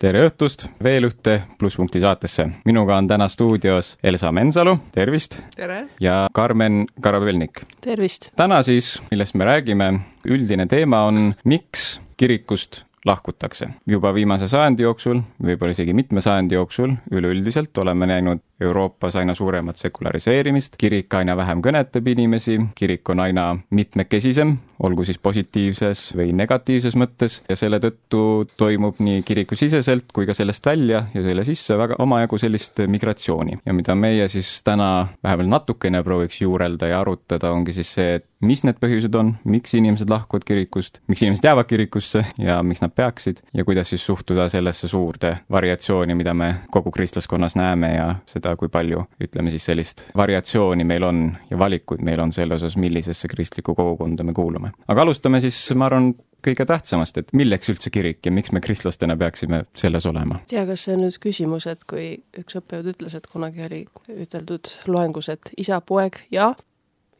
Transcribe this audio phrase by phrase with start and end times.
[0.00, 2.46] tere õhtust veel ühte plusspunkti saatesse.
[2.64, 5.36] minuga on täna stuudios Elsa Mensalu, tervist!
[5.56, 5.88] tere!
[6.00, 7.60] ja Karmen Karabelnik.
[7.80, 8.30] tervist!
[8.36, 9.90] täna siis, millest me räägime,
[10.24, 13.68] üldine teema on, miks kirikust lahkutakse.
[13.86, 19.76] juba viimase sajandi jooksul, võib-olla isegi mitme sajandi jooksul üleüldiselt oleme näinud Euroopas aina suuremat
[19.80, 24.52] sekulariseerimist, kirik aina vähem kõnetab inimesi, kirik on aina mitmekesisem,
[24.84, 30.66] olgu siis positiivses või negatiivses mõttes, ja selle tõttu toimub nii kirikusiseselt kui ka sellest
[30.66, 33.62] välja ja selle sisse väga omajagu sellist migratsiooni.
[33.64, 38.29] ja mida meie siis täna vähemalt natukene prooviks juurelda ja arutada, ongi siis see, et
[38.40, 42.94] mis need põhjused on, miks inimesed lahkuvad kirikust, miks inimesed jäävad kirikusse ja miks nad
[42.96, 48.54] peaksid ja kuidas siis suhtuda sellesse suurde variatsiooni, mida me kogu kristlaskonnas näeme ja seda
[48.56, 53.28] kui palju, ütleme siis sellist variatsiooni meil on ja valikuid meil on selle osas, millisesse
[53.28, 54.72] kristlikku kogukonda me kuulume.
[54.88, 56.12] aga alustame siis, ma arvan,
[56.44, 60.40] kõige tähtsamast, et milleks üldse kirik ja miks me kristlastena peaksime selles olema?
[60.48, 62.06] tea, kas see on nüüd küsimus, et kui
[62.40, 63.84] üks õppejõud ütles, et kunagi oli
[64.16, 66.54] üteldud loengus, et isa, poeg ja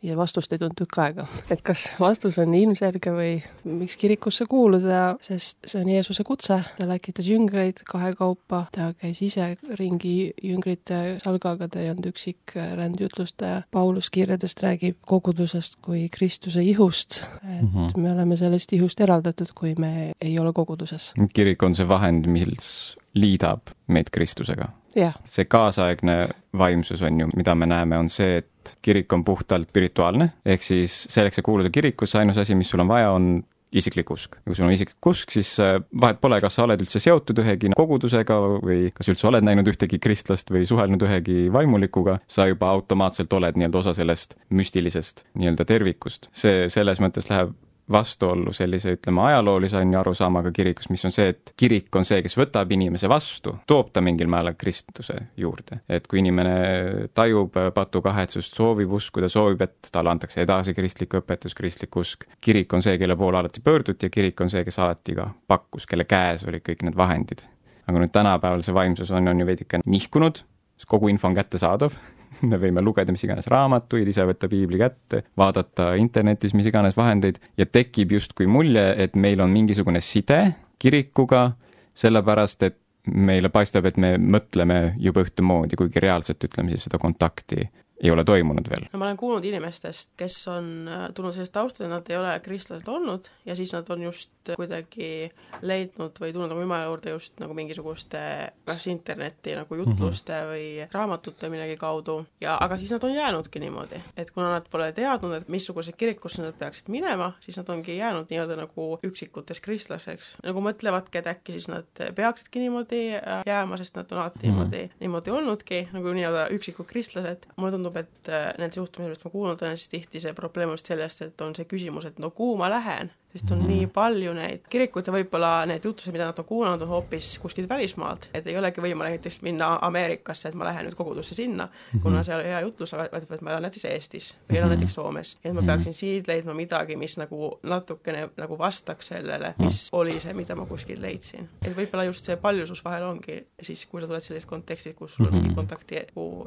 [0.03, 1.27] ja vastust ei tulnud tükk aega.
[1.51, 3.33] et kas vastus on ilmselge või
[3.65, 9.53] miks kirikusse kuuluda, sest see on Jeesuse kutse, ta läkitas jüngreid kahekaupa, ta käis ise
[9.79, 13.63] ringi jüngrite salgaga, ta ei olnud üksik rändjutlustaja.
[13.71, 17.97] Paulus kirjadest räägib kogudusest kui Kristuse ihust, et mm -hmm.
[17.97, 21.13] me oleme sellest ihust eraldatud, kui me ei ole koguduses.
[21.33, 25.15] kirik on see vahend, mis liidab meid Kristusega yeah..
[25.25, 26.29] see kaasaegne
[26.59, 28.50] vaimsus on ju, mida me näeme, on see, et
[28.83, 32.91] kirik on puhtalt spirituaalne, ehk siis selleks, et kuuluda kirikusse, ainus asi, mis sul on
[32.91, 33.39] vaja, on
[33.73, 34.37] isiklik usk.
[34.45, 37.71] kui sul on isiklik usk, siis äh, vahet pole, kas sa oled üldse seotud ühegi
[37.79, 43.33] kogudusega või kas üldse oled näinud ühtegi kristlast või suhelnud ühegi vaimulikuga, sa juba automaatselt
[43.39, 46.31] oled nii-öelda osa sellest müstilisest nii-öelda tervikust.
[46.33, 47.55] see selles mõttes läheb
[47.93, 52.21] vastuollu sellise, ütleme, ajaloolise on ju arusaamaga kirikus, mis on see, et kirik on see,
[52.25, 55.81] kes võtab inimese vastu, toob ta mingil määral kristuse juurde.
[55.89, 61.97] et kui inimene tajub patukahetsust, soovib uskuda, soovib, et talle antakse edasi kristlik õpetus, kristlik
[61.97, 65.31] usk, kirik on see, kelle poole alati pöörduti ja kirik on see, kes alati ka
[65.49, 67.47] pakkus, kelle käes olid kõik need vahendid.
[67.91, 70.45] aga nüüd tänapäeval see vaimsus on, on ju veidike nihkunud,
[70.87, 71.97] kogu info on kättesaadav
[72.51, 77.41] me võime lugeda mis iganes raamatuid, ise võtta piibli kätte, vaadata internetis mis iganes vahendeid
[77.59, 80.41] ja tekib justkui mulje, et meil on mingisugune side
[80.81, 81.51] kirikuga,
[81.97, 82.79] sellepärast et
[83.11, 87.65] meile paistab, et me mõtleme juba ühtemoodi, kuigi reaalselt ütleme siis seda kontakti
[88.01, 88.89] ei ole toimunud veel?
[88.93, 92.35] no ma olen kuulnud inimestest, kes on äh, tulnud sellisest taustast, et nad ei ole
[92.45, 95.31] kristlased olnud ja siis nad on just kuidagi
[95.63, 98.21] leidnud või tulnud nagu Jumala juurde just nagu mingisuguste
[98.65, 100.51] kas interneti nagu jutluste mm -hmm.
[100.53, 104.93] või raamatute millegi kaudu ja aga siis nad on jäänudki niimoodi, et kuna nad pole
[104.93, 110.37] teadnud, et missuguse kirikusse nad peaksid minema, siis nad ongi jäänud nii-öelda nagu üksikuteks kristlaseks.
[110.45, 114.43] nagu mõtlevadki, et äkki siis nad peaksidki niimoodi äh, jääma, sest nad on alati mm
[114.43, 114.71] -hmm.
[114.71, 117.47] niimoodi, niimoodi olnudki nagu nii-öelda üksikud kristlased.
[117.57, 120.71] mulle tundub, tundub, et äh, nendes juhtumides, millest ma kuulnud olen, siis tihti see probleem
[120.71, 123.69] just sellest, et on see küsimus, et no kuhu ma lähen sest on mm -hmm.
[123.69, 127.69] nii palju neid kirikuid ja võib-olla need jutused, mida nad on kuulanud, on hoopis kuskilt
[127.69, 131.73] välismaalt, et ei olegi võimalik näiteks minna Ameerikasse, et ma lähen nüüd kogudusse sinna mm,
[131.73, 132.03] -hmm.
[132.03, 134.77] kuna seal hea jutlus, vaid, ma elan näiteks Eestis või elan mm -hmm.
[134.77, 135.39] näiteks Soomes.
[135.45, 140.33] et ma peaksin siit leidma midagi, mis nagu natukene nagu vastaks sellele, mis oli see,
[140.33, 141.49] mida ma kuskilt leidsin.
[141.63, 145.27] et võib-olla just see paljusus vahel ongi siis, kui sa tuled sellisest kontekstist, kus sul
[145.27, 145.43] mm -hmm.
[145.43, 145.97] mingi kontakti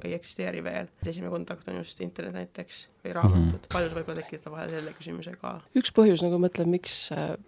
[0.04, 3.74] ei eksisteeri veel, esimene kontakt on just internet näiteks või raamatud mm, -hmm.
[3.74, 5.54] paljus võib-olla tekitada vahel selle küsimuse ka.
[5.80, 6.98] üks põhjus, nagu mõtlen, miks,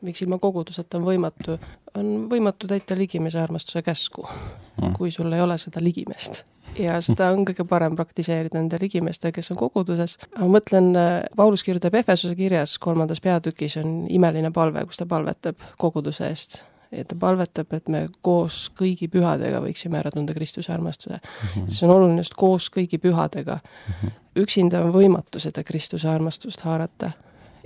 [0.06, 1.58] miks ilma koguduseta on võimatu,
[1.98, 4.94] on võimatu täita ligimese armastuse käsku, mm.
[4.98, 6.44] kui sul ei ole seda ligimest
[6.80, 10.18] ja seda on kõige parem praktiseerida nende ligimestega, kes on koguduses.
[10.38, 10.92] ma mõtlen,
[11.36, 17.06] Paulus kirjutab Efesuse kirjas kolmandas peatükis on imeline palve, kus ta palvetab koguduse eest ja
[17.06, 21.48] ta palvetab, et me koos kõigi pühadega võiksime ära tunda Kristuse armastuse mm.
[21.56, 21.70] -hmm.
[21.70, 23.94] see on oluline just koos kõigi pühadega mm.
[23.94, 24.12] -hmm.
[24.44, 27.12] üksinda on võimatu seda Kristuse armastust haarata.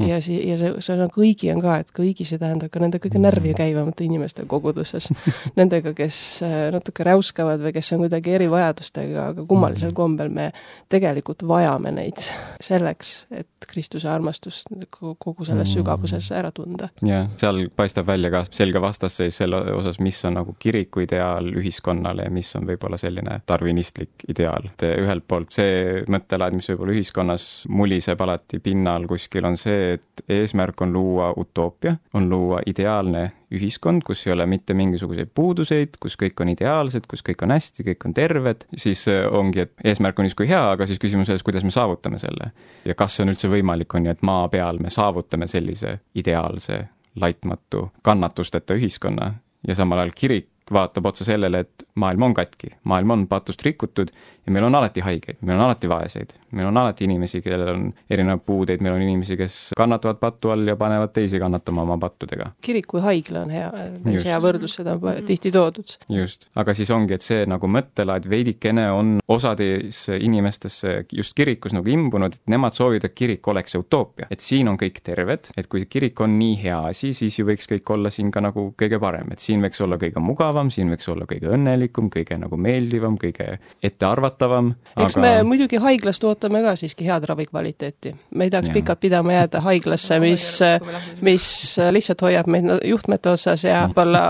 [0.07, 3.01] Ja si-, ja see, see on kõigi on ka, et kõigi, see tähendab ka nende
[3.01, 5.09] kõige närvi käivamate inimeste koguduses.
[5.59, 9.97] Nendega, kes äh, natuke räuskavad või kes on kuidagi erivajadustega, aga kummalisel mm.
[9.97, 10.49] kombel me
[10.91, 12.23] tegelikult vajame neid
[12.63, 15.73] selleks, et Kristuse armastust kogu selles mm.
[15.73, 16.89] sügavuses ära tunda.
[17.05, 22.27] jah, seal paistab välja ka selge vastasseis selle osas, mis on nagu kiriku ideaal ühiskonnale
[22.27, 24.69] ja mis on võib-olla selline tarvinistlik ideaal.
[24.71, 30.23] et ühelt poolt see mõttelaad, mis võib-olla ühiskonnas muliseb alati pinnal kuskil, on see, et
[30.29, 36.17] eesmärk on luua utoopia, on luua ideaalne ühiskond, kus ei ole mitte mingisuguseid puuduseid, kus
[36.19, 40.19] kõik on ideaalsed, kus kõik on hästi, kõik on terved, siis äh, ongi, et eesmärk
[40.19, 42.51] on justkui hea, aga siis küsimus selles, kuidas me saavutame selle.
[42.85, 46.83] ja kas see on üldse võimalik, on ju, et maa peal me saavutame sellise ideaalse,
[47.19, 49.33] laitmatu, kannatusteta ühiskonna
[49.67, 54.11] ja samal ajal kirik vaatab otsa sellele, et maailm on katki, maailm on patust rikutud
[54.49, 57.83] ja meil on alati haigeid, meil on alati vaeseid, meil on alati inimesi, kellel on
[58.09, 62.51] erinevaid puudeid, meil on inimesi, kes kannatavad patu all ja panevad teisi kannatama oma pattudega.
[62.65, 63.69] kirik kui haigla on hea,
[64.25, 65.93] hea võrdlus, seda on tihti toodud.
[66.09, 71.93] just, aga siis ongi, et see nagu mõttelaad veidikene on osadesse inimestesse just kirikus nagu
[71.93, 74.27] imbunud, et nemad soovivad, et kirik oleks utoopia.
[74.31, 77.69] et siin on kõik terved, et kui kirik on nii hea asi, siis ju võiks
[77.69, 81.07] kõik olla siin ka nagu kõige parem, et siin võiks olla kõige mugavam, siin võiks
[81.11, 84.73] olla kõige õnnelikum, kõige nagu meeldivam, kõige ettearvatavam.
[84.97, 85.23] eks aga...
[85.23, 88.13] me muidugi haiglast ootame ka siiski head ravikvaliteeti.
[88.35, 90.45] me ei tahaks pikalt pidama jääda haiglasse, mis,
[91.25, 91.47] mis
[91.95, 94.23] lihtsalt hoiab meid juhtmete otsas ja võib-olla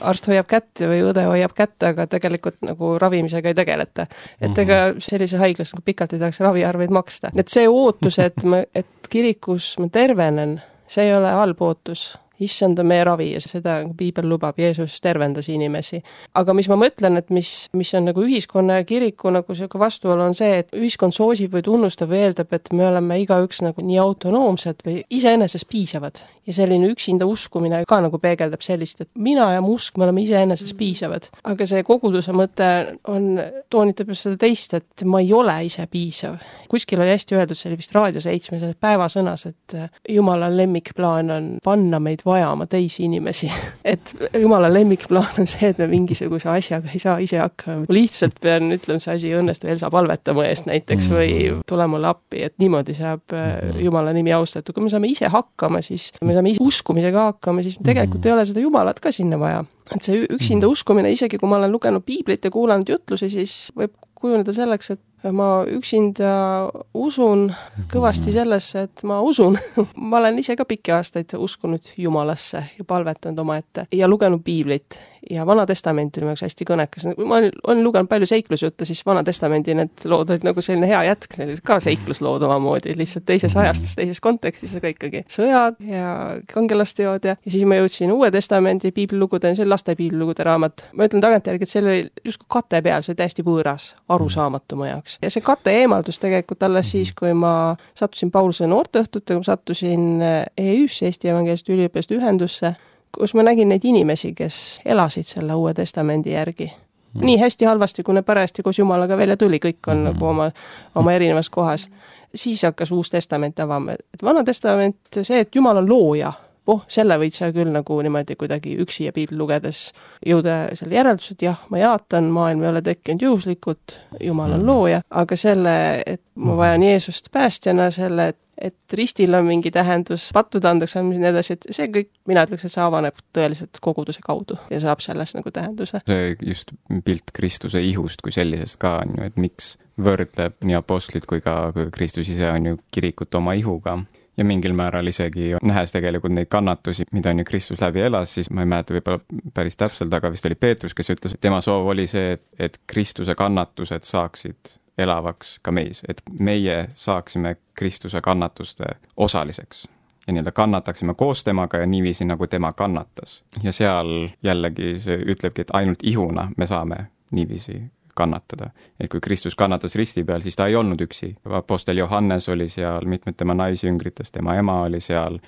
[0.00, 4.08] arst hoiab kätt või õde hoiab kätt, aga tegelikult nagu ravimisega ei tegeleta.
[4.40, 4.60] et mhm.
[4.64, 7.34] ega sellise haiglas nagu pikalt ei tahaks raviarveid maksta.
[7.36, 12.78] et see ootus, et ma, et kirikus ma tervenen, see ei ole halb ootus issand
[12.78, 16.02] on meie ravi ja seda piibel lubab, Jeesus tervendas inimesi.
[16.34, 20.22] aga mis ma mõtlen, et mis, mis on nagu ühiskonna ja kiriku nagu niisugune vastuolu,
[20.22, 23.98] on see, et ühiskond soosib või tunnustab või eeldab, et me oleme igaüks nagu nii
[24.02, 26.24] autonoomsed või iseenesest piisavad.
[26.46, 30.22] ja selline üksinda uskumine ka nagu peegeldab sellist, et mina ja mu usk, me oleme
[30.22, 31.30] iseenesest piisavad.
[31.44, 33.40] aga see koguduse mõte on,
[33.70, 36.36] toonitab just seda teist, et ma ei ole ise piisav.
[36.68, 39.76] kuskil oli hästi öeldud, see oli vist Raadio seitsme selles päevasõnas, et
[40.08, 43.50] jumala lemmikplaan on panna meid vajama teisi inimesi.
[43.92, 48.72] et jumala lemmikplaan on see, et me mingisuguse asjaga ei saa ise hakkama, lihtsalt pean
[48.76, 51.62] ütlema, see asi ei õnnestu, Elsa palvetama eest näiteks või mm.
[51.68, 53.80] tule mulle appi, et niimoodi saab äh, mm.
[53.86, 57.78] jumala nimi austatud, kui me saame ise hakkama, siis me saame ise uskumisega hakkama, siis
[57.82, 58.28] tegelikult mm.
[58.30, 59.64] ei ole seda jumalat ka sinna vaja
[59.94, 63.94] et see üksinda uskumine, isegi kui ma olen lugenud piiblit ja kuulanud jutlusi, siis võib
[64.18, 65.02] kujuneda selleks, et
[65.32, 67.48] ma üksinda usun
[67.92, 69.58] kõvasti sellesse, et ma usun
[70.10, 75.46] ma olen ise ka pikki aastaid uskunud Jumalasse ja palvetanud omaette ja lugenud piiblit ja
[75.46, 79.24] Vana Testament oli minu jaoks hästi kõnekas, ma olen, olen lugenud palju seiklusjutte, siis Vana
[79.26, 83.56] Testamendi need lood olid nagu selline hea jätk, need olid ka seikluslood omamoodi, lihtsalt teises
[83.58, 86.12] ajastus, teises kontekstis, aga ikkagi sõjad ja
[86.52, 90.86] kangelasteod ja, ja siis ma jõudsin Uue Testamendi piiblilugudeni, see oli laste piiblilugude raamat.
[90.94, 94.90] ma ütlen tagantjärgi, et seal oli justkui kate peal, see oli täiesti võõras, arusaamatu mu
[94.90, 95.05] jaoks.
[95.22, 100.22] Ja see kate eemaldus tegelikult alles siis, kui ma sattusin Pauluse noorteõhtutega, ma sattusin
[100.56, 102.74] EÜ-sse, Eesti Evangeelsete Üliõpilaste Ühendusse
[103.18, 106.72] kus ma nägin neid inimesi, kes elasid selle Uue Testamendi järgi.
[107.14, 107.24] Mm..
[107.24, 110.08] nii hästi halvasti, kui nad parajasti koos Jumalaga välja tuli, kõik on mm.
[110.10, 110.50] nagu oma,
[110.94, 111.88] oma erinevas kohas.
[112.34, 116.32] siis hakkas Uus Testament avama, et Vana Testament, see, et Jumal on looja,
[116.66, 119.90] oh, selle võid sa küll nagu niimoodi kuidagi üksi ja piibli lugedes
[120.26, 125.02] jõuda selle järelduse, et jah, ma jaatan, maailm ei ole tekkinud juhuslikult, Jumal on looja,
[125.10, 125.76] aga selle,
[126.06, 131.18] et ma vajan Jeesust päästjana, selle, et et ristil on mingi tähendus, pattude andeks andmine
[131.18, 134.80] ja nii edasi, et see kõik, mina ütleks, et see avaneb tõeliselt koguduse kaudu ja
[134.80, 136.00] saab sellest nagu tähenduse.
[136.08, 136.72] see just
[137.04, 141.72] pilt Kristuse ihust kui sellisest ka on ju, et miks võrdleb nii apostlid kui ka,
[141.76, 143.98] kui Kristus ise on ju kirikut oma ihuga
[144.36, 148.50] ja mingil määral isegi nähes tegelikult neid kannatusi, mida on ju Kristus läbi elas, siis
[148.50, 149.20] ma ei mäleta võib-olla
[149.54, 152.80] päris täpselt, aga vist oli Peetrus, kes ütles, et tema soov oli see, et, et
[152.86, 159.86] Kristuse kannatused saaksid elavaks ka meis, et meie saaksime Kristuse kannatuste osaliseks
[160.26, 163.44] ja nii-öelda kannataksime koos temaga ja niiviisi, nagu tema kannatas.
[163.62, 167.82] ja seal jällegi see ütlebki, et ainult ihuna me saame niiviisi
[168.16, 168.70] kannatada.
[169.00, 171.34] et kui Kristus kannatas risti peal, siis ta ei olnud üksi.
[171.50, 175.38] Apostel Johannes oli seal, mitmed tema naisjüngritest, tema ema oli seal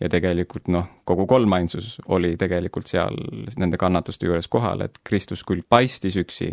[0.00, 3.16] ja tegelikult noh, kogu kolmainsus oli tegelikult seal
[3.58, 6.52] nende kannatuste juures kohal, et Kristus küll paistis üksi,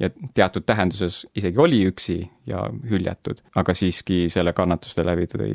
[0.00, 5.52] ja teatud tähenduses isegi oli üksi ja hüljatud, aga siiski selle kannatuste läbi tõi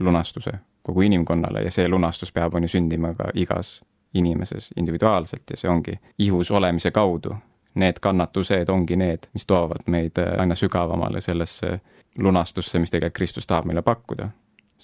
[0.00, 3.78] lunastuse kogu inimkonnale ja see lunastus peab, on ju, sündima ka igas
[4.14, 7.34] inimeses individuaalselt ja see ongi ihus olemise kaudu.
[7.74, 11.80] Need kannatused ongi need, mis toovad meid aina sügavamale sellesse
[12.18, 14.28] lunastusse, mis tegelikult Kristus tahab meile pakkuda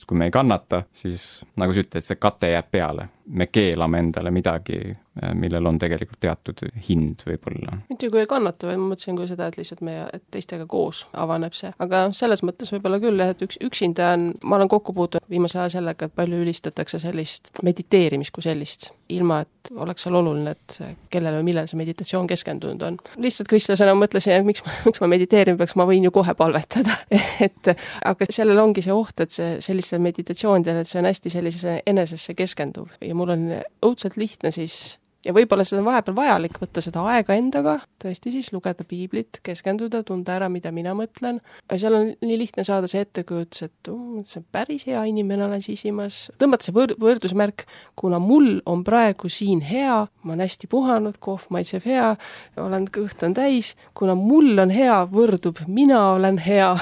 [0.01, 3.09] sest kui me ei kannata, siis nagu sa ütled, see kate jääb peale.
[3.27, 4.97] me keelame endale midagi, äh,
[5.35, 7.81] millel on tegelikult teatud hind võib-olla.
[7.91, 11.03] mitte kui ei kannata, vaid ma mõtlesin kui seda, et lihtsalt meie, et teistega koos
[11.19, 14.95] avaneb see, aga selles mõttes võib-olla küll jah, et üks, üksinda on, ma olen kokku
[14.97, 20.17] puutunud viimasel ajal sellega, et palju ülistatakse sellist mediteerimist kui sellist, ilma et oleks seal
[20.21, 20.79] oluline, et
[21.11, 23.01] kellele või millele see meditatsioon keskendunud on.
[23.21, 27.01] lihtsalt kristlasena mõtlesin, et miks ma, miks ma mediteerima peaks, ma võin ju kohe palvetada
[27.47, 31.33] et aga sellel ongi see oht, et see sellist sellistel meditatsioonidel, et see on hästi
[31.33, 33.47] sellisesse enesesse keskenduv ja mul on
[33.85, 38.51] õudselt lihtne siis ja võib-olla seda on vahepeal vajalik võtta seda aega endaga, tõesti siis
[38.55, 41.41] lugeda piiblit, keskenduda, tunda ära, mida mina mõtlen.
[41.77, 45.63] seal on nii lihtne saada see ettekujutus, et uh, see on päris hea inimene olen
[45.65, 47.67] sisimas, tõmmata see võr-, võrdusmärk,
[48.01, 52.15] kuna mul on praegu siin hea, ma olen hästi puhanud, kohv maitseb hea,
[52.61, 56.73] olen, kõht on täis, kuna mul on hea, võrdub mina olen hea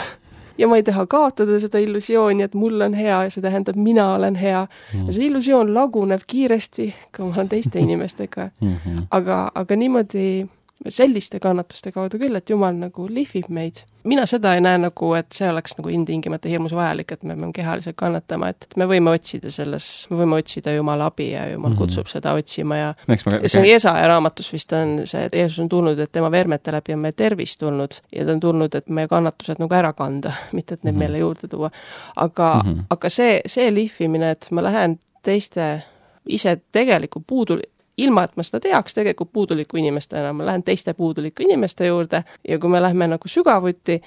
[0.58, 4.12] ja ma ei taha kaotada seda illusiooni, et mul on hea ja see tähendab, mina
[4.14, 5.06] olen hea mm..
[5.06, 8.76] ja see illusioon laguneb kiiresti, kui ma olen teiste inimestega mm.
[8.84, 9.02] -hmm.
[9.10, 10.46] aga, aga niimoodi
[10.88, 13.82] selliste kannatuste kaudu küll, et Jumal nagu lihvib meid.
[14.08, 17.52] mina seda ei näe nagu, et see oleks nagu ilmtingimata hirmus vajalik, et me peame
[17.52, 21.74] kehaliselt kannatama, et me võime otsida selles, me võime otsida Jumala abi ja Jumal mm
[21.74, 21.78] -hmm.
[21.78, 23.16] kutsub seda otsima ja ma...
[23.18, 26.94] see on Jesaja raamatus vist on see, et Jeesus on tulnud, et tema vermete läbi
[26.94, 30.74] on meie tervis tulnud ja ta on tulnud, et meie kannatused nagu ära kanda, mitte
[30.74, 30.98] et neid mm -hmm.
[30.98, 31.70] meile juurde tuua.
[32.16, 32.84] aga mm, -hmm.
[32.90, 35.82] aga see, see lihvimine, et ma lähen teiste
[36.28, 37.58] ise tegelikult puudu,
[37.98, 42.58] ilma et ma seda teaks, tegelikult puuduliku inimestena, ma lähen teiste puudulike inimeste juurde ja
[42.58, 44.00] kui me lähme nagu sügavuti,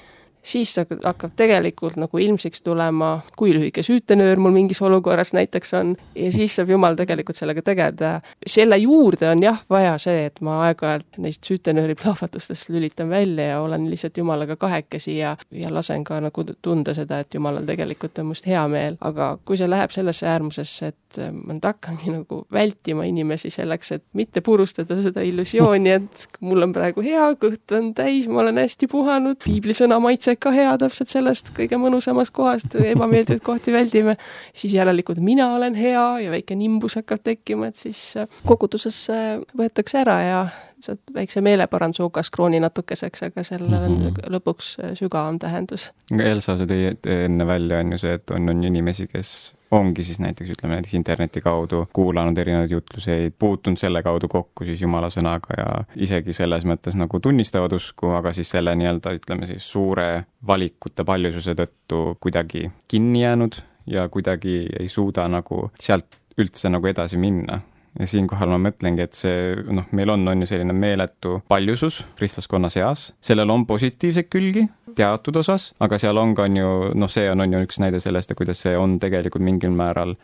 [0.44, 6.32] siis hakkab tegelikult nagu ilmsiks tulema, kui lühike süütenöör mul mingis olukorras näiteks on, ja
[6.32, 8.22] siis saab Jumal tegelikult sellega tegeleda.
[8.48, 13.62] selle juurde on jah, vaja see, et ma aeg-ajalt neist süütenööri plahvatustest lülitan välja ja
[13.62, 18.32] olen lihtsalt Jumalaga kahekesi ja, ja lasen ka nagu tunda seda, et Jumalal tegelikult on
[18.32, 23.06] must hea meel, aga kui see läheb sellesse äärmusesse, et ma nüüd hakkangi nagu vältima
[23.06, 28.28] inimesi selleks, et mitte purustada seda illusiooni, et mul on praegu hea, kõht on täis,
[28.32, 33.44] ma olen hästi puhanud, piiblisõna maitseb see ikka hea täpselt sellest kõige mõnusamast kohast, ebameeldivaid
[33.46, 34.18] kohti väldime,
[34.56, 39.04] siis järelikult mina olen hea ja väike nimbus hakkab tekkima, et siis äh, koguduses
[39.58, 40.44] võetakse ära ja
[40.84, 44.36] sealt väikse meeleparanduse okaskrooni natukeseks, aga sellel on mm -hmm.
[44.36, 45.92] lõpuks äh, sügavam tähendus.
[46.20, 50.20] Elsa, sa tõid enne välja, on ju see, et on, on inimesi, kes ongi siis
[50.20, 55.56] näiteks, ütleme näiteks interneti kaudu kuulanud erinevaid jutluseid, puutunud selle kaudu kokku siis jumala sõnaga
[55.58, 61.04] ja isegi selles mõttes nagu tunnistavad usku, aga siis selle nii-öelda ütleme siis suure valikute
[61.08, 67.62] paljususe tõttu kuidagi kinni jäänud ja kuidagi ei suuda nagu sealt üldse nagu edasi minna
[68.00, 72.70] ja siinkohal ma mõtlengi, et see noh, meil on, on ju selline meeletu paljusus kristlaskonna
[72.72, 77.28] seas, sellel on positiivseid külgi teatud osas, aga seal on ka on ju noh, see
[77.32, 80.16] on, on ju üks näide sellest, kuidas see on tegelikult mingil määral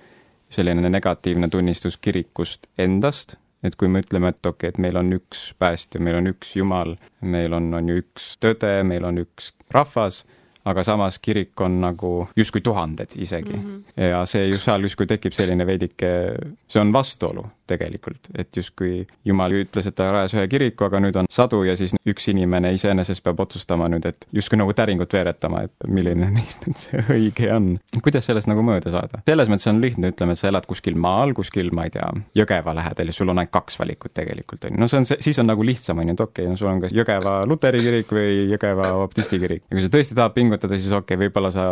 [0.54, 3.36] selline negatiivne tunnistus kirikust endast,
[3.68, 6.56] et kui me ütleme, et okei okay,, et meil on üks päästja, meil on üks
[6.56, 10.24] Jumal, meil on, on ju üks tõde, meil on üks rahvas
[10.68, 13.68] aga samas kirik on nagu justkui tuhanded isegi mm.
[13.68, 14.08] -hmm.
[14.10, 16.10] ja see just seal justkui tekib selline veidike,
[16.68, 21.18] see on vastuolu tegelikult, et justkui Jumal ütles, et ta rajas ühe kiriku, aga nüüd
[21.20, 25.66] on sadu ja siis üks inimene iseenesest peab otsustama nüüd, et justkui nagu täringut veeretama,
[25.68, 27.74] et milline neist nüüd see õige on.
[28.04, 29.22] kuidas sellest nagu mööda saada?
[29.28, 32.08] selles mõttes on lihtne, ütleme, et sa elad kuskil maal, kuskil, ma ei tea,
[32.38, 34.82] Jõgeva lähedal ja sul on ainult kaks valikut tegelikult, on ju.
[34.82, 36.72] no see on see, siis on nagu lihtsam, on ju, et okei okay,, no sul
[36.72, 39.64] on kas Jõgeva luteri kirik või Jõgeva baptisti kirik.
[39.68, 41.68] ja kui sa tõesti tahad pingutada, siis okei okay,, võib-olla sa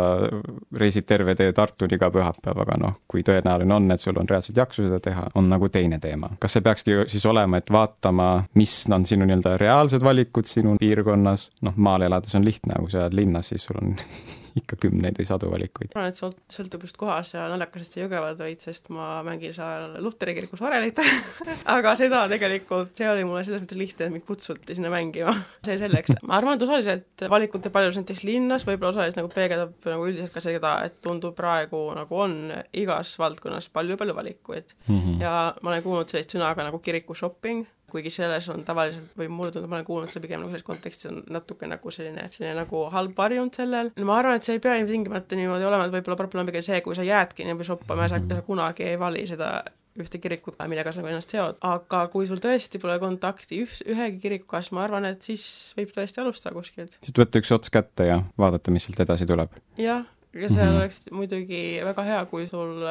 [0.76, 4.58] reisid terve tee Tartuni iga pühapäev, aga noh, kui tõenäoline on, et sul on reaalselt
[4.60, 6.30] jaksu seda teha, on nagu teine teema.
[6.40, 11.50] kas see peakski siis olema, et vaatama, mis on sinu nii-öelda reaalsed valikud sinu piirkonnas,
[11.66, 13.94] noh, maal elades on lihtne, kui sa elad linnas, siis sul on
[14.56, 15.92] ikka kümneid või sadu valikuid.
[15.94, 19.20] ma arvan, et sõlt-, sõltub just kohast ja naljakas, et sa Jõgevat tõid, sest ma
[19.26, 21.00] mängin seal Luteri kirikus orelit
[21.76, 25.36] aga seda tegelikult, see oli mulle selles mõttes lihtne, et mind kutsuti sinna mängima.
[25.66, 26.16] see selleks.
[26.26, 30.44] ma arvan, et osaliselt valikute paljus näiteks linnas võib-olla osaliselt nagu peegeldab nagu üldiselt ka
[30.44, 32.38] seda, et tundub praegu nagu on
[32.76, 34.98] igas valdkonnas palju-palju valikuid mm.
[34.98, 35.22] -hmm.
[35.22, 39.28] ja ma olen kuulnud sellist sõna ka nagu kiriku shopping kuigi selles on tavaliselt või
[39.30, 42.56] mulle tundub, ma olen kuulnud seda pigem nagu selles kontekstis on natuke nagu selline, selline
[42.58, 43.92] nagu halb varjund sellel.
[43.96, 46.66] no ma arvan, et see ei pea ilmtingimata niimoodi olema, et võib-olla probleem on pigem
[46.66, 49.50] see, kui sa jäädki niimoodi shoppama ja sa, sa kunagi ei vali seda
[49.96, 54.20] ühte kirikut, millega sa nagu ennast seod, aga kui sul tõesti pole kontakti üh-, ühegi
[54.20, 55.46] kirikuga, siis ma arvan, et siis
[55.78, 56.98] võib tõesti alustada kuskilt.
[57.00, 59.56] siis võtta üks ots kätte ja vaadata, mis sealt edasi tuleb.
[59.80, 60.76] jah, ja see mm -hmm.
[60.76, 62.84] oleks muidugi väga hea, kui sul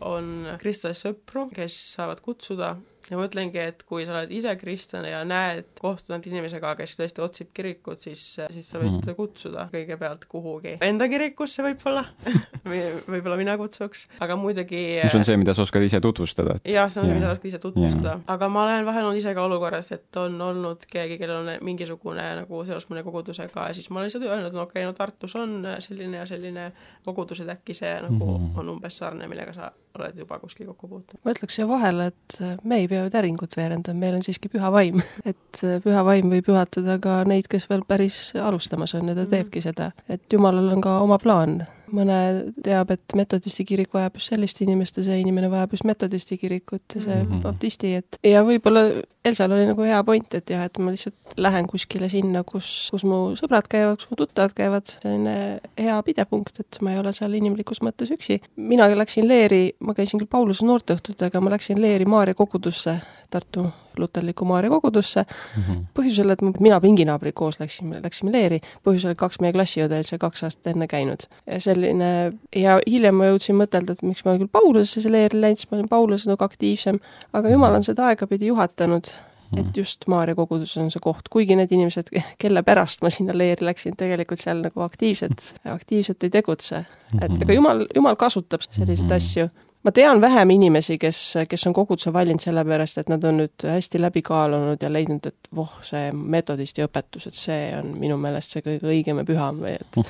[0.00, 2.76] on kristlaste sõpru, kes saavad kutsuda
[3.10, 6.94] ja ma mõtlengi, et kui sa oled ise kristlane ja näed, kohtud ainult inimesega, kes
[6.98, 9.16] tõesti otsib kirikut, siis, siis sa võid mm.
[9.18, 12.04] kutsuda kõigepealt kuhugi enda kirikusse võib-olla
[13.12, 16.70] võib-olla mina kutsuks, aga muidugi mis on see, mida sa oskad ise tutvustada et...?
[16.70, 19.22] jah, see on yeah., mida sa oskad ise tutvustada yeah., aga ma olen vahel olnud
[19.22, 23.76] ise ka olukorras, et on olnud keegi, kellel on mingisugune nagu seos mõne kogudusega ja
[23.76, 26.70] siis ma olen lihtsalt öelnud, no okei okay,, no Tartus on selline ja selline
[27.06, 28.58] kogudus, et äkki see nagu mm -hmm.
[28.60, 31.20] on umbes sarnane, millega sa oled juba kuskil kokku puutunud.
[31.24, 34.70] ma ütleks siia vahele, et me ei pea ju täringut veerendama, meil on siiski püha
[34.72, 35.02] vaim.
[35.30, 39.34] et püha vaim võib juhatada ka neid, kes veel päris alustamas on ja ta mm.
[39.34, 39.92] teebki seda.
[40.08, 41.60] et Jumalal on ka oma plaan
[41.96, 42.18] mõne
[42.64, 46.82] teab, et metodisti kirik vajab just sellist inimest ja see inimene vajab just metodisti kirikut
[46.94, 47.42] ja see mm -hmm.
[47.42, 51.66] baptisti, et ja võib-olla Elsal oli nagu hea point, et jah, et ma lihtsalt lähen
[51.68, 56.78] kuskile sinna, kus, kus mu sõbrad käivad, kus mu tuttavad käivad, selline hea pidepunkt, et
[56.80, 58.40] ma ei ole seal inimlikus mõttes üksi.
[58.56, 62.96] mina läksin Leeri, ma käisin küll Pauluse noorteõhtutega, ma läksin Leeri Maarja kogudusse
[63.30, 63.66] Tartu
[63.98, 65.84] luterliku Maarja kogudusse mm -hmm.
[65.94, 70.44] põhjusel, et mina pinginaabrid koos läksime, läksime Leeri, põhjusel, kaks meie klassiõde olid seal kaks
[70.44, 71.26] aastat enne käinud.
[71.46, 75.70] ja selline, ja hiljem ma jõudsin mõtelda, et miks ma küll Paulusesse Leeri läinud, siis
[75.70, 77.00] ma olin Pauluses nagu aktiivsem,
[77.32, 79.06] aga jumal on seda aegapidi juhatanud
[79.56, 79.72] et mhm.
[79.76, 83.96] just Maarja kogudus on see koht, kuigi need inimesed, kelle pärast ma sinna leeri läksin,
[83.98, 86.84] tegelikult seal nagu aktiivselt, aktiivselt ei tegutse.
[87.20, 89.16] et ega jumal, jumal kasutab selliseid mhm.
[89.16, 89.48] asju
[89.84, 94.00] ma tean vähem inimesi, kes, kes on koguduse valinud sellepärast, et nad on nüüd hästi
[94.00, 98.64] läbi kaalunud ja leidnud, et voh, see metodisti õpetus, et see on minu meelest see
[98.66, 100.02] kõige õigem ja püham või et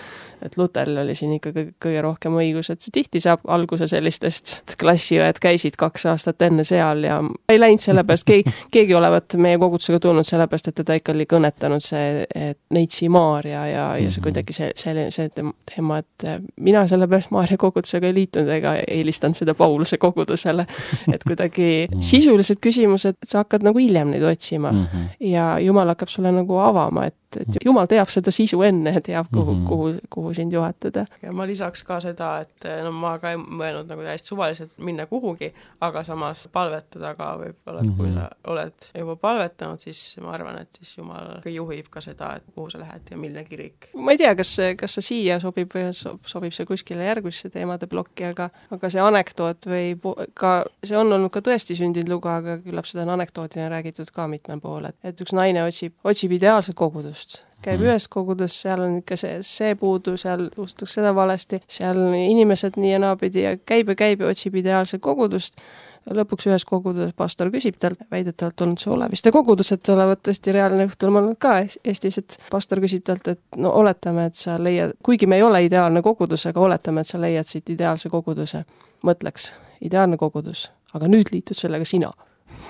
[0.43, 4.77] et Luteril oli siin ikka kõige, kõige rohkem õigus, et see tihti saab alguse sellistest,
[4.81, 7.19] klassiõed käisid kaks aastat enne seal ja
[7.51, 11.85] ei läinud sellepärast, keegi, keegi olevat meie kogudusega tulnud sellepärast, et teda ikka oli kõnetanud
[11.85, 14.27] see, et Neitsi Maarja ja, ja see mhm.
[14.29, 16.29] kuidagi see, selline, see teema, et
[16.61, 20.67] mina sellepärast Maarja kogudusega ei liitunud ega eelistanud seda Pauluse kogudusele.
[21.15, 22.03] et kuidagi mm.
[22.05, 25.09] sisulised küsimused, sa hakkad nagu hiljem neid otsima mm -hmm.
[25.21, 29.27] ja Jumal hakkab sulle nagu avama, et, et Jumal teab seda sisu enne ja teab,
[29.35, 29.69] kuhu mm, -hmm.
[29.69, 31.07] kuhu, kuhu sind juhatada.
[31.23, 35.07] ja ma lisaks ka seda, et no ma ka ei mõelnud nagu täiesti suvaliselt minna
[35.07, 37.97] kuhugi, aga samas palvetada ka võib-olla, et mm -hmm.
[37.97, 38.15] kui mhm.
[38.15, 42.71] sa oled juba palvetanud, siis ma arvan, et siis Jumal juhib ka seda, et kuhu
[42.71, 43.91] sa lähed ja milline kirik.
[43.95, 45.91] ma ei tea, kas see, kas see siia sobib või
[46.27, 51.13] sobib see kuskile järgmisse teemade plokki, aga, aga see anekdoot, anekdoot või ka, see on
[51.13, 54.97] olnud ka tõesti sündinud lugu, aga küllap seda on anekdootina räägitud ka mitmel pool, et,
[55.05, 57.91] et üks naine otsib, otsib ideaalset kogudust käib mm.
[57.91, 62.95] ühes kogudus, seal on ikka see, see puudu, seal usutakse seda valesti, seal inimesed nii
[62.95, 65.61] ja naapidi ja käib ja käib ja otsib ideaalset kogudust
[66.09, 70.87] lõpuks ühes koguduses pastor küsib talt, väidetavalt olnud see Oleviste kogudus, et olevat tõesti reaalne
[70.87, 75.29] juhtum olnud ka Eestis, et pastor küsib talt, et no oletame, et sa leiad, kuigi
[75.29, 78.65] me ei ole ideaalne kogudus, aga oletame, et sa leiad siit ideaalse koguduse.
[79.07, 79.51] Mõtleks,
[79.85, 82.13] ideaalne kogudus, aga nüüd liitud sellega sina.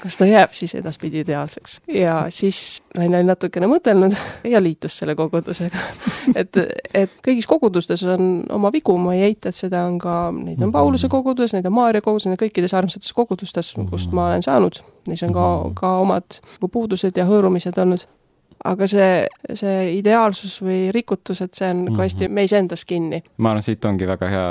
[0.01, 1.81] Kas ta jääb siis edaspidi ideaalseks.
[1.89, 4.15] ja siis naine oli natukene mõtelnud
[4.49, 5.83] ja liitus selle kogudusega.
[6.41, 6.57] et,
[6.95, 10.73] et kõigis kogudustes on oma vigu, ma ei eita, et seda on ka, neid on
[10.73, 15.25] Pauluse kogudus, neid on Maarja kogudus, neid kõikides armsates kogudustes, kust ma olen saanud, neis
[15.27, 18.07] on ka, ka omad puudused ja hõõrumised olnud
[18.65, 19.11] aga see,
[19.57, 22.37] see ideaalsus või rikutus, et see on nagu hästi mhm.
[22.41, 23.23] meis endas kinni.
[23.39, 24.47] ma arvan, siit ongi väga hea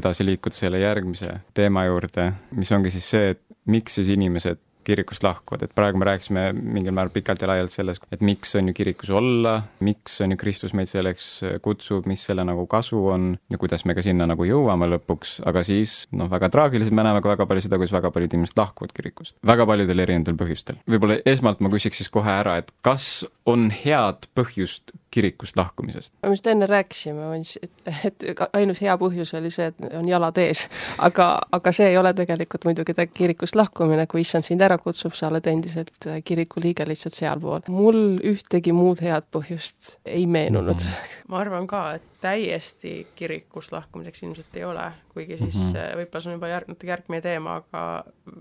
[0.00, 5.24] edasi liikuda selle järgmise teema juurde, mis ongi siis see, et miks siis inimesed kirikust
[5.26, 8.74] lahkuvad, et praegu me rääkisime mingil määral pikalt ja laialt sellest, et miks on ju
[8.76, 11.26] kirikus olla, miks on ju Kristus meid selleks
[11.64, 15.64] kutsub, mis selle nagu kasu on ja kuidas me ka sinna nagu jõuame lõpuks, aga
[15.66, 18.94] siis noh, väga traagiliselt me näeme ka väga palju seda, kuidas väga paljud inimesed lahkuvad
[18.94, 19.38] kirikust.
[19.46, 20.78] väga paljudel erinevatel põhjustel.
[20.86, 26.12] võib-olla esmalt ma küsiks siis kohe ära, et kas on head põhjust kirikust lahkumisest?
[26.22, 27.28] me just enne rääkisime,
[27.62, 27.72] et,
[28.04, 30.66] et ainus hea põhjus oli see, et on jalad ees.
[30.98, 35.30] aga, aga see ei ole tegelikult muidugi kirikust lahkumine, kui issand sind ära kutsub, sa
[35.30, 37.64] oled endiselt kiriku liige lihtsalt sealpool.
[37.72, 38.02] mul
[38.34, 40.90] ühtegi muud head põhjust ei meenunud mm.
[40.98, 41.30] -hmm.
[41.32, 45.96] ma arvan ka, et täiesti kirikust lahkumiseks ilmselt ei ole, kuigi siis mm -hmm.
[46.00, 47.82] võib-olla see on juba järg-, natuke järgmine teema, aga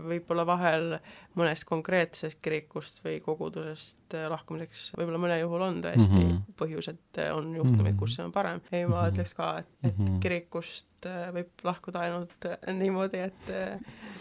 [0.09, 0.97] võib-olla vahel
[1.35, 6.57] mõnest konkreetsest kirikust või kogudusest äh, lahkumiseks võib-olla mõnel juhul on tõesti mm -hmm.
[6.59, 7.99] põhjus, et äh, on juhtumeid, mhm.
[7.99, 8.61] kus see on parem.
[8.71, 9.13] ei, ma mhm.
[9.13, 10.19] ütleks ka, et, et -hmm.
[10.19, 13.51] kirikust võib lahkuda ainult niimoodi, et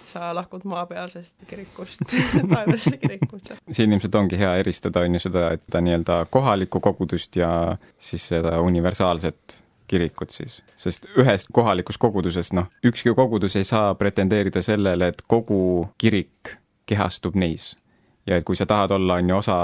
[0.07, 2.03] sa lahkud maapealsest kirikust
[2.53, 3.57] taevasse kirikusse.
[3.71, 8.61] siin ilmselt ongi hea eristada, on ju, seda, et nii-öelda kohalikku kogudust ja siis seda
[8.61, 15.23] universaalset kirikut siis, sest ühest kohalikust kogudusest, noh, ükski kogudus ei saa pretendeerida sellele, et
[15.29, 16.57] kogu kirik
[16.89, 17.75] kehastub neis.
[18.27, 19.57] Ja et kui sa tahad olla, on ju, osa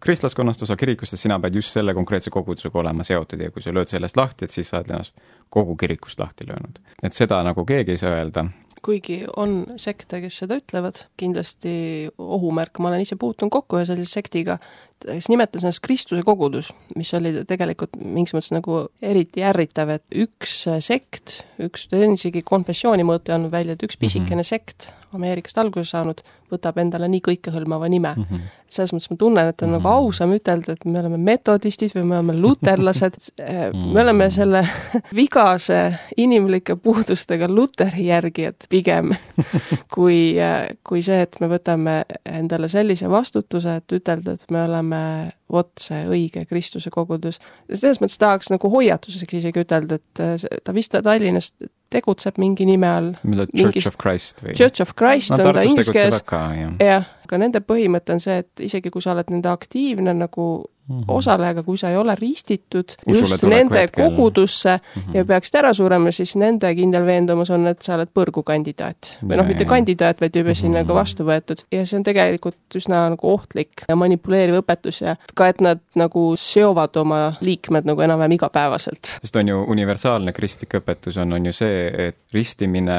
[0.00, 3.42] kristlaskonnast, osa kirikust, siis sina pead just selle konkreetse kogudusega olema seotud.
[3.42, 6.80] Ja kui sa lööd sellest lahti, et siis sa oled ennast kogu kirikust lahti löönud.
[7.02, 8.48] et seda nagu keegi ei saa öelda,
[8.82, 11.72] kuigi on sekte, kes seda ütlevad, kindlasti
[12.18, 14.58] ohumärk, ma olen ise puutunud kokku ühe sellise sektiga,
[15.06, 20.60] kes nimetas ennast Kristuse kogudus, mis oli tegelikult mingis mõttes nagu eriti ärritav, et üks
[20.84, 24.50] sekt, üks, on isegi konfessiooni mõõtu andnud välja, et üks pisikene mm -hmm.
[24.54, 26.18] sekt Ameerikast alguse saanud,
[26.52, 28.24] võtab endale nii kõikehõlmava nime mm.
[28.28, 28.48] -hmm.
[28.68, 29.78] selles mõttes ma tunnen, et on mm -hmm.
[29.78, 29.96] nagu mhm.
[29.96, 33.92] ausam ütelda, et me oleme metodistid või me oleme luterlased mm, -hmm.
[33.94, 34.68] me oleme selle
[35.14, 39.14] vigase inimlike puudustega luteri järgijad pigem
[39.94, 40.36] kui,
[40.84, 45.70] kui see, et me võtame endale sellise vastutuse, et ütelda, et me oleme oleme vot
[45.80, 47.38] see õige Kristuse kogudus.
[47.72, 51.52] selles mõttes tahaks nagu hoiatuseks isegi ütelda, et äh, ta vist Tallinnas
[51.90, 53.12] tegutseb mingi nime all.
[53.56, 54.54] Church of Christ või?
[54.54, 56.22] Church of Christ no, on ta inglise keeles.
[56.22, 60.48] jah ja,, aga nende põhimõte on see, et isegi kui sa oled nende aktiivne nagu
[60.88, 61.04] mm -hmm.
[61.08, 64.10] osalejaga, kui sa ei ole ristitud Usule just nende hetkel.
[64.10, 65.16] kogudusse mm -hmm.
[65.16, 69.18] ja peaksid ära surema, siis nende kindel veendumus on, et sa oled põrgukandidaat.
[69.22, 71.64] või noh, mitte kandidaat, vaid juba sinna ka vastu võetud.
[71.72, 76.34] ja see on tegelikult üsna nagu ohtlik ja manipuleeriv õpetus ja ka, et nad nagu
[76.36, 79.18] seovad oma liikmed nagu enam-vähem igapäevaselt.
[79.20, 82.98] sest on ju universaalne kristlik õpetus on, on ju see, et ristimine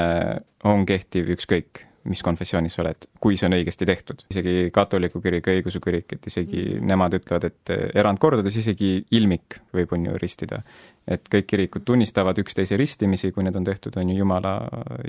[0.64, 4.24] on kehtiv ükskõik mis konfessioonis sa oled, kui see on õigesti tehtud.
[4.32, 6.86] isegi katoliku kirik, õigeusu kirik, et isegi mm.
[6.92, 10.62] nemad ütlevad, et erandkordades isegi ilmik võib, on ju, ristida.
[11.10, 14.54] et kõik kirikud tunnistavad üksteise ristimisi, kui need on tehtud, on ju, Jumala,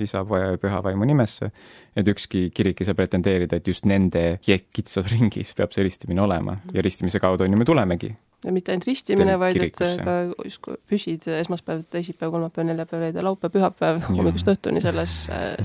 [0.01, 1.51] Isa, Poja ja Püha Vaimu nimesse,
[1.95, 6.57] et ükski kirik ei saa pretendeerida, et just nende kitsas ringis peab see ristimine olema
[6.73, 8.15] ja ristimise kaudu on ju me tulemegi
[8.49, 14.01] mitte ainult ristimine, vaid et ka justkui püsid esmaspäev, teisipäev, kolmapäev, neljapäev, reede, laupäev, pühapäev
[14.07, 15.17] hommikust õhtuni selles,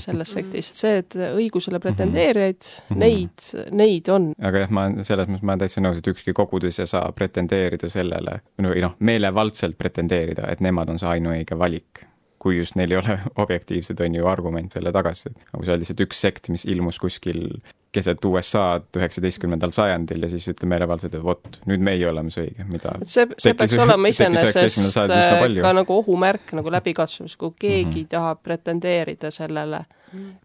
[0.02, 0.70] selles sektis.
[0.76, 3.00] see, et õigusele pretendeerijaid mm, -hmm.
[3.04, 4.32] neid, neid on.
[4.40, 7.88] aga jah, ma selles mõttes, ma olen täitsa nõus, et ükski kogudus ei saa pretendeerida
[7.92, 12.04] sellele, või noh, meelevaldselt pretendeerida, et nemad on see ainuõige valik
[12.46, 15.32] kui just neil ei ole objektiivsed, on ju, argument selle tagasi.
[15.52, 17.48] nagu see oli lihtsalt üks sekt, mis ilmus kuskil
[17.96, 22.66] keset USA-d üheksateistkümnendal sajandil ja siis ütleb meelevaldselt, et vot, nüüd meie oleme see õige,
[22.68, 28.02] mida et see, see peaks olema iseenesest ka nagu ohumärk, nagu läbikatsuvus, kui keegi mm
[28.02, 28.10] -hmm.
[28.12, 29.86] tahab pretendeerida sellele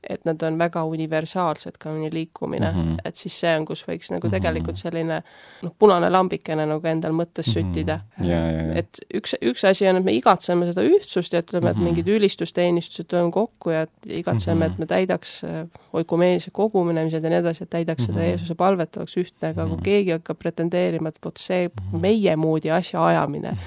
[0.09, 2.99] et nad on väga universaalsed, ka mõni liikumine mm, -hmm.
[3.05, 4.35] et siis see on, kus võiks nagu mhm.
[4.35, 5.21] tegelikult selline
[5.61, 7.53] noh, punane lambikene nagu endal mõttes mhm.
[7.53, 8.23] süttida mm.
[8.23, 8.29] -hmm.
[8.29, 8.77] Yeah, yeah, yeah.
[8.77, 11.83] et üks, üks asi on, et me igatseme seda ühtsust ja ütleme, et -hmm.
[11.83, 14.71] mingid ülistusteenistused tuleme kokku ja igatseme -hmm.
[14.71, 18.05] et me täidaks äh, oikumeenise kogunemised ja nii edasi, et täidaks -hmm.
[18.05, 18.27] seda mhm.
[18.27, 23.05] Jeesuse palvet, oleks ühtne, aga kui keegi hakkab pretendeerima, et vot see meie moodi asja
[23.05, 23.57] ajamine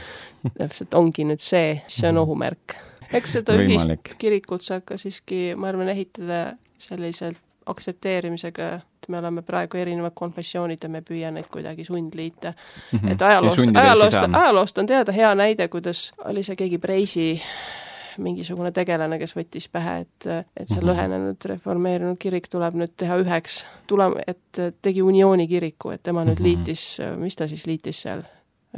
[0.58, 2.76] täpselt ongi nüüd see, see on ohumärk
[3.14, 4.08] eks seda Võimalik.
[4.08, 10.12] ühist kirikut saab ka siiski, ma arvan, ehitada selliselt aktsepteerimisega, et me oleme praegu erinevad
[10.16, 12.98] konfessioonid ja me püüa neid kuidagi sundliita mm.
[12.98, 13.12] -hmm.
[13.12, 17.40] et ajaloost, ajaloost, ajaloost on teada hea näide, kuidas oli see keegi Preisi
[18.18, 20.88] mingisugune tegelane, kes võttis pähe, et, et see -hmm.
[20.90, 26.38] lõhenenud reformeerunud kirik tuleb nüüd teha üheks, tule-, et tegi uniooni kiriku, et tema nüüd
[26.38, 26.44] -hmm.
[26.44, 28.22] liitis, mis ta siis liitis seal,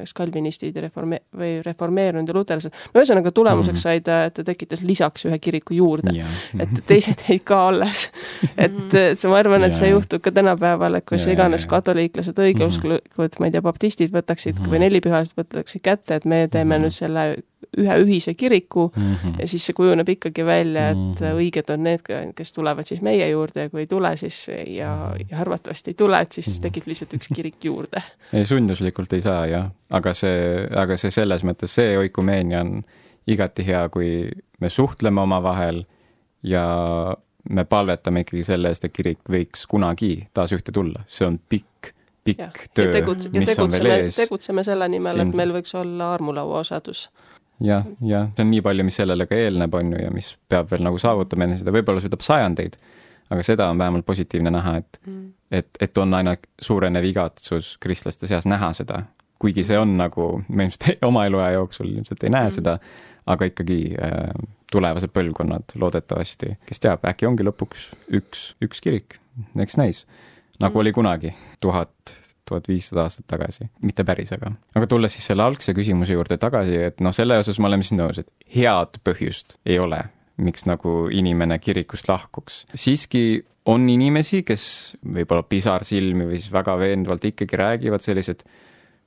[0.02, 3.82] eks kalvinistid reforme- või reformeerunud ja luterlased, no ühesõnaga tulemuseks mm -hmm.
[3.82, 6.28] sai ta, et ta tekitas lisaks ühe kiriku juurde yeah.,
[6.60, 8.08] et teised jäid ka alles.
[8.56, 11.70] et see, ma arvan, et see juhtub ka tänapäeval, et kui yeah, iganes yeah.
[11.70, 13.40] katoliiklased, õigeusklikud mm, -hmm.
[13.40, 14.70] ma ei tea, baptistid võtaksid mm -hmm.
[14.72, 16.84] või nelipühased võtaksid kätte, et me teeme mm -hmm.
[16.84, 17.36] nüüd selle
[17.78, 19.40] ühe ühise kiriku mm -hmm.
[19.40, 21.40] ja siis see kujuneb ikkagi välja, et mm -hmm.
[21.42, 22.00] õiged on need,
[22.34, 26.20] kes tulevad siis meie juurde ja kui ei tule, siis ja, ja arvatavasti ei tule,
[26.20, 26.62] et siis mm -hmm.
[26.62, 28.02] tekib lihtsalt üks kirik juurde.
[28.32, 32.82] ei, sunduslikult ei saa jah, aga see, aga see selles mõttes, see oikumeenia on
[33.26, 34.28] igati hea, kui
[34.60, 35.84] me suhtleme omavahel
[36.42, 36.66] ja
[37.50, 41.92] me palvetame ikkagi selle eest, et kirik võiks kunagi taas ühte tulla, see on pikk
[42.26, 44.18] pikk ja, töö, mis on veel ees.
[44.18, 47.06] tegutseme selle nimel, et meil võiks olla armulaua osadus
[47.60, 50.70] jah, jah, see on nii palju, mis sellele ka eelneb, on ju, ja mis peab
[50.70, 52.78] veel nagu saavutama enne seda, võib-olla see võtab sajandeid,
[53.32, 55.26] aga seda on vähemalt positiivne näha, et mm.
[55.60, 59.02] et, et on aina suurenev igatsus kristlaste seas näha seda,
[59.42, 62.56] kuigi see on nagu, me ilmselt oma eluaja jooksul ilmselt ei näe mm.
[62.58, 62.78] seda,
[63.26, 64.30] aga ikkagi äh,
[64.72, 67.90] tulevased põlvkonnad loodetavasti, kes teab, äkki ongi lõpuks
[68.20, 69.18] üks, üks kirik,
[69.58, 70.06] eks näis.
[70.58, 70.80] nagu mm.
[70.84, 72.16] oli kunagi, tuhat
[72.48, 74.52] tuhat viissada aastat tagasi, mitte päris, aga.
[74.78, 77.98] aga tulles siis selle algse küsimuse juurde tagasi, et noh, selle osas me oleme siis
[77.98, 80.02] nõus, et head põhjust ei ole,
[80.42, 82.64] miks nagu inimene kirikust lahkuks.
[82.74, 84.68] siiski on inimesi, kes
[85.02, 88.44] võib-olla pisarsilmi või siis väga veenduvalt ikkagi räägivad selliseid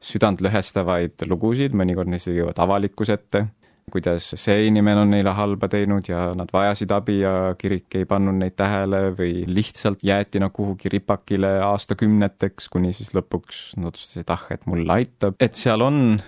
[0.03, 3.45] südantlõhestavaid lugusid, mõnikord neist jõuavad avalikkuse ette
[3.93, 8.39] kuidas see inimene on neile halba teinud ja nad vajasid abi ja kirik ei pannud
[8.39, 14.45] neid tähele või lihtsalt jäeti nad kuhugi ripakile aastakümneteks, kuni siis lõpuks nad otsustasid, ah,
[14.53, 16.19] et mulle aitab, et seal on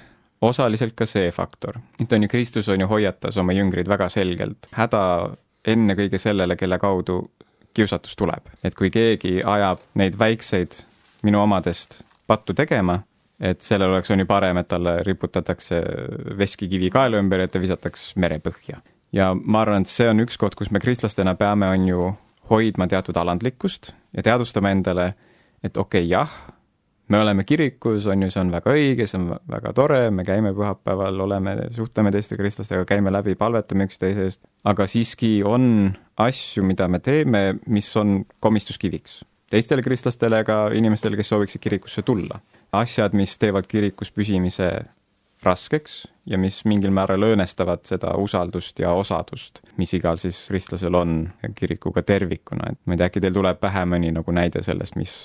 [0.42, 1.80] osaliselt ka see faktor.
[2.00, 5.04] et on ju, Kristus on ju hoiatas oma jüngreid väga selgelt, häda
[5.68, 7.22] ennekõike sellele, kelle kaudu
[7.74, 8.50] kiusatus tuleb.
[8.64, 10.82] et kui keegi ajab neid väikseid
[11.24, 13.02] minu omadest pattu tegema,
[13.42, 15.82] et sellel oleks, on ju parem, et talle riputatakse
[16.38, 18.82] veskikivi kaela ümber ja ta visataks merepõhja.
[19.12, 22.12] ja ma arvan, et see on üks koht, kus me kristlastena peame, on ju,
[22.52, 25.14] hoidma teatud alandlikkust ja teadvustama endale,
[25.64, 26.32] et okei okay,, jah,
[27.12, 30.54] me oleme kirikus, on ju, see on väga õige, see on väga tore, me käime
[30.56, 36.88] pühapäeval, oleme, suhtleme teiste kristlastega, käime läbi, palvetame üksteise eest, aga siiski on asju, mida
[36.92, 39.22] me teeme, mis on komistuskiviks
[39.52, 42.40] teistele kristlastele ega inimestele, kes sooviksid kirikusse tulla.
[42.72, 44.72] asjad, mis teevad kirikus püsimise
[45.44, 51.16] raskeks ja mis mingil määral õõnestavad seda usaldust ja osadust, mis igal siis kristlasel on
[51.58, 55.16] kirikuga tervikuna, et ma ei tea, äkki teil tuleb pähe mõni nagu näide sellest, mis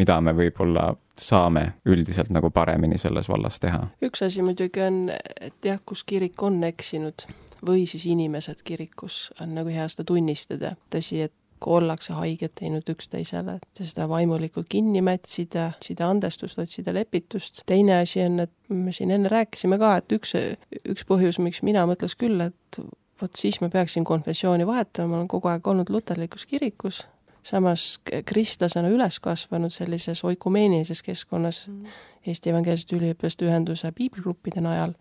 [0.00, 0.88] mida me võib-olla
[1.20, 3.84] saame üldiselt nagu paremini selles vallas teha?
[4.02, 7.26] üks asi muidugi on, et jah, kus kirik on eksinud
[7.66, 10.74] või siis inimesed kirikus, on nagu hea seda tunnistada.
[10.90, 16.94] tõsi, et kui ollakse haiget teinud üksteisele, et seda vaimulikult kinni mätsida, otsida andestust, otsida
[16.94, 17.62] lepitust.
[17.66, 20.34] teine asi on, et me siin enne rääkisime ka, et üks,
[20.82, 22.82] üks põhjus, miks mina mõtles küll, et
[23.22, 27.04] vot siis ma peaksin konfessiooni vahetama, ma olen kogu aeg olnud luterlikus kirikus,
[27.42, 32.00] samas kristlasena üles kasvanud sellises oikumeenilises keskkonnas mm.
[32.22, 34.92] Eesti Evangeelsete Üliõpilaste Ühenduse piibligruppide najal,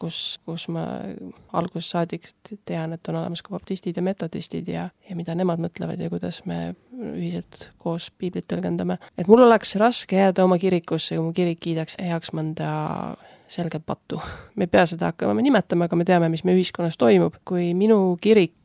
[0.00, 0.84] kus, kus ma
[1.52, 2.30] algusest saadik
[2.68, 6.40] tean, et on olemas ka baptistid ja metodistid ja, ja mida nemad mõtlevad ja kuidas
[6.48, 8.96] me ühiselt koos piiblit tõlgendame.
[9.18, 12.70] et mul oleks raske jääda oma kirikusse, kui mu kirik kiidaks heaks mõnda
[13.50, 14.22] selget pattu.
[14.56, 17.36] me ei pea seda hakkama nimetama, aga me teame, mis meie ühiskonnas toimub.
[17.44, 18.56] kui minu kirik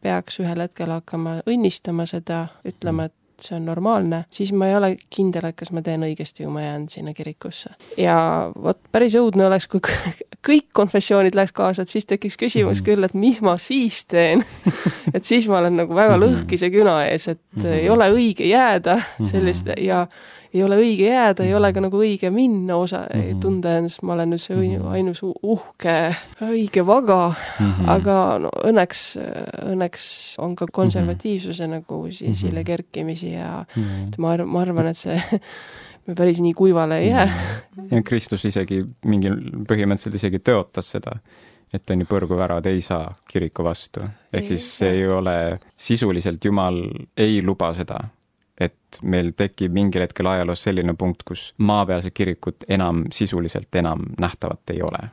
[0.00, 4.90] peaks ühel hetkel hakkama õnnistama seda, ütlema, et see on normaalne, siis ma ei ole
[5.12, 7.74] kindel, et kas ma teen õigesti, kui ma jään sinna kirikusse.
[8.00, 8.16] ja
[8.62, 9.82] vot päris õudne oleks, kui
[10.48, 12.86] kõik konfessioonid läheks kaasa, et siis tekiks küsimus mhm.
[12.88, 14.44] küll, et mis ma siis teen
[15.14, 16.24] et siis ma olen nagu väga mhm.
[16.24, 18.98] lõhkise küna ees, et ei ole õige jääda
[19.30, 20.06] selliste ja
[20.54, 23.40] ei ole õige jääda, ei ole ka nagu õige minna osa mm, -hmm.
[23.40, 24.92] tunda ennast, ma olen nüüd see mm -hmm.
[24.92, 25.96] ainus uhke
[26.40, 27.90] õige vaga mm, -hmm.
[27.96, 29.06] aga no õnneks,
[29.64, 30.04] õnneks
[30.38, 31.76] on ka konservatiivsuse mm -hmm.
[31.80, 32.66] nagu esile mhm.
[32.66, 34.14] kerkimisi ja mm -hmm.
[34.18, 35.20] ma arvan, ma arvan, et see
[36.06, 37.28] me päris nii kuivale ei jää.
[37.90, 39.36] ja Kristus isegi mingil,
[39.68, 41.16] põhimõtteliselt isegi tõotas seda,
[41.74, 44.00] et on ju põrguvärad ei saa kiriku vastu.
[44.32, 46.82] ehk siis see ei ole, sisuliselt Jumal
[47.16, 48.00] ei luba seda,
[48.60, 54.74] et meil tekib mingil hetkel ajaloos selline punkt, kus maapealset kirikut enam sisuliselt enam nähtavat
[54.74, 55.08] ei ole.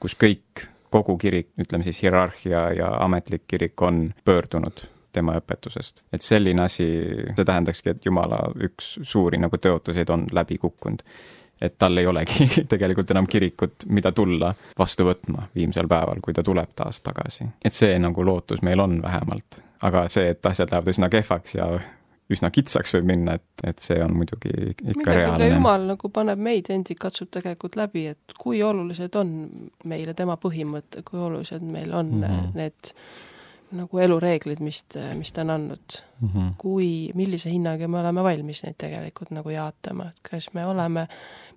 [0.00, 6.04] kus kõik, kogu kirik, ütleme siis hierarhia ja ametlik kirik on pöördunud tema õpetusest.
[6.12, 6.86] et selline asi,
[7.36, 11.02] see tähendakski, et Jumala üks suuri nagu tõotuseid on läbi kukkunud.
[11.60, 16.42] et tal ei olegi tegelikult enam kirikut, mida tulla vastu võtma viimsel päeval, kui ta
[16.42, 17.48] tuleb taas tagasi.
[17.64, 21.72] et see nagu lootus meil on vähemalt, aga see, et asjad lähevad üsna kehvaks ja
[22.32, 25.48] üsna kitsaks võib minna, et, et see on muidugi ikka Midagi reaalne.
[25.54, 29.32] jumal nagu paneb meid endid, katsub tegelikult läbi, et kui olulised on
[29.88, 32.54] meile tema põhimõtted, kui olulised meil on mm -hmm.
[32.58, 32.92] need
[33.78, 34.82] nagu elureeglid, mis,
[35.18, 36.28] mis ta on andnud mm.
[36.28, 36.52] -hmm.
[36.58, 41.08] kui, millise hinnaga me oleme valmis neid tegelikult nagu jaatama, et kas me oleme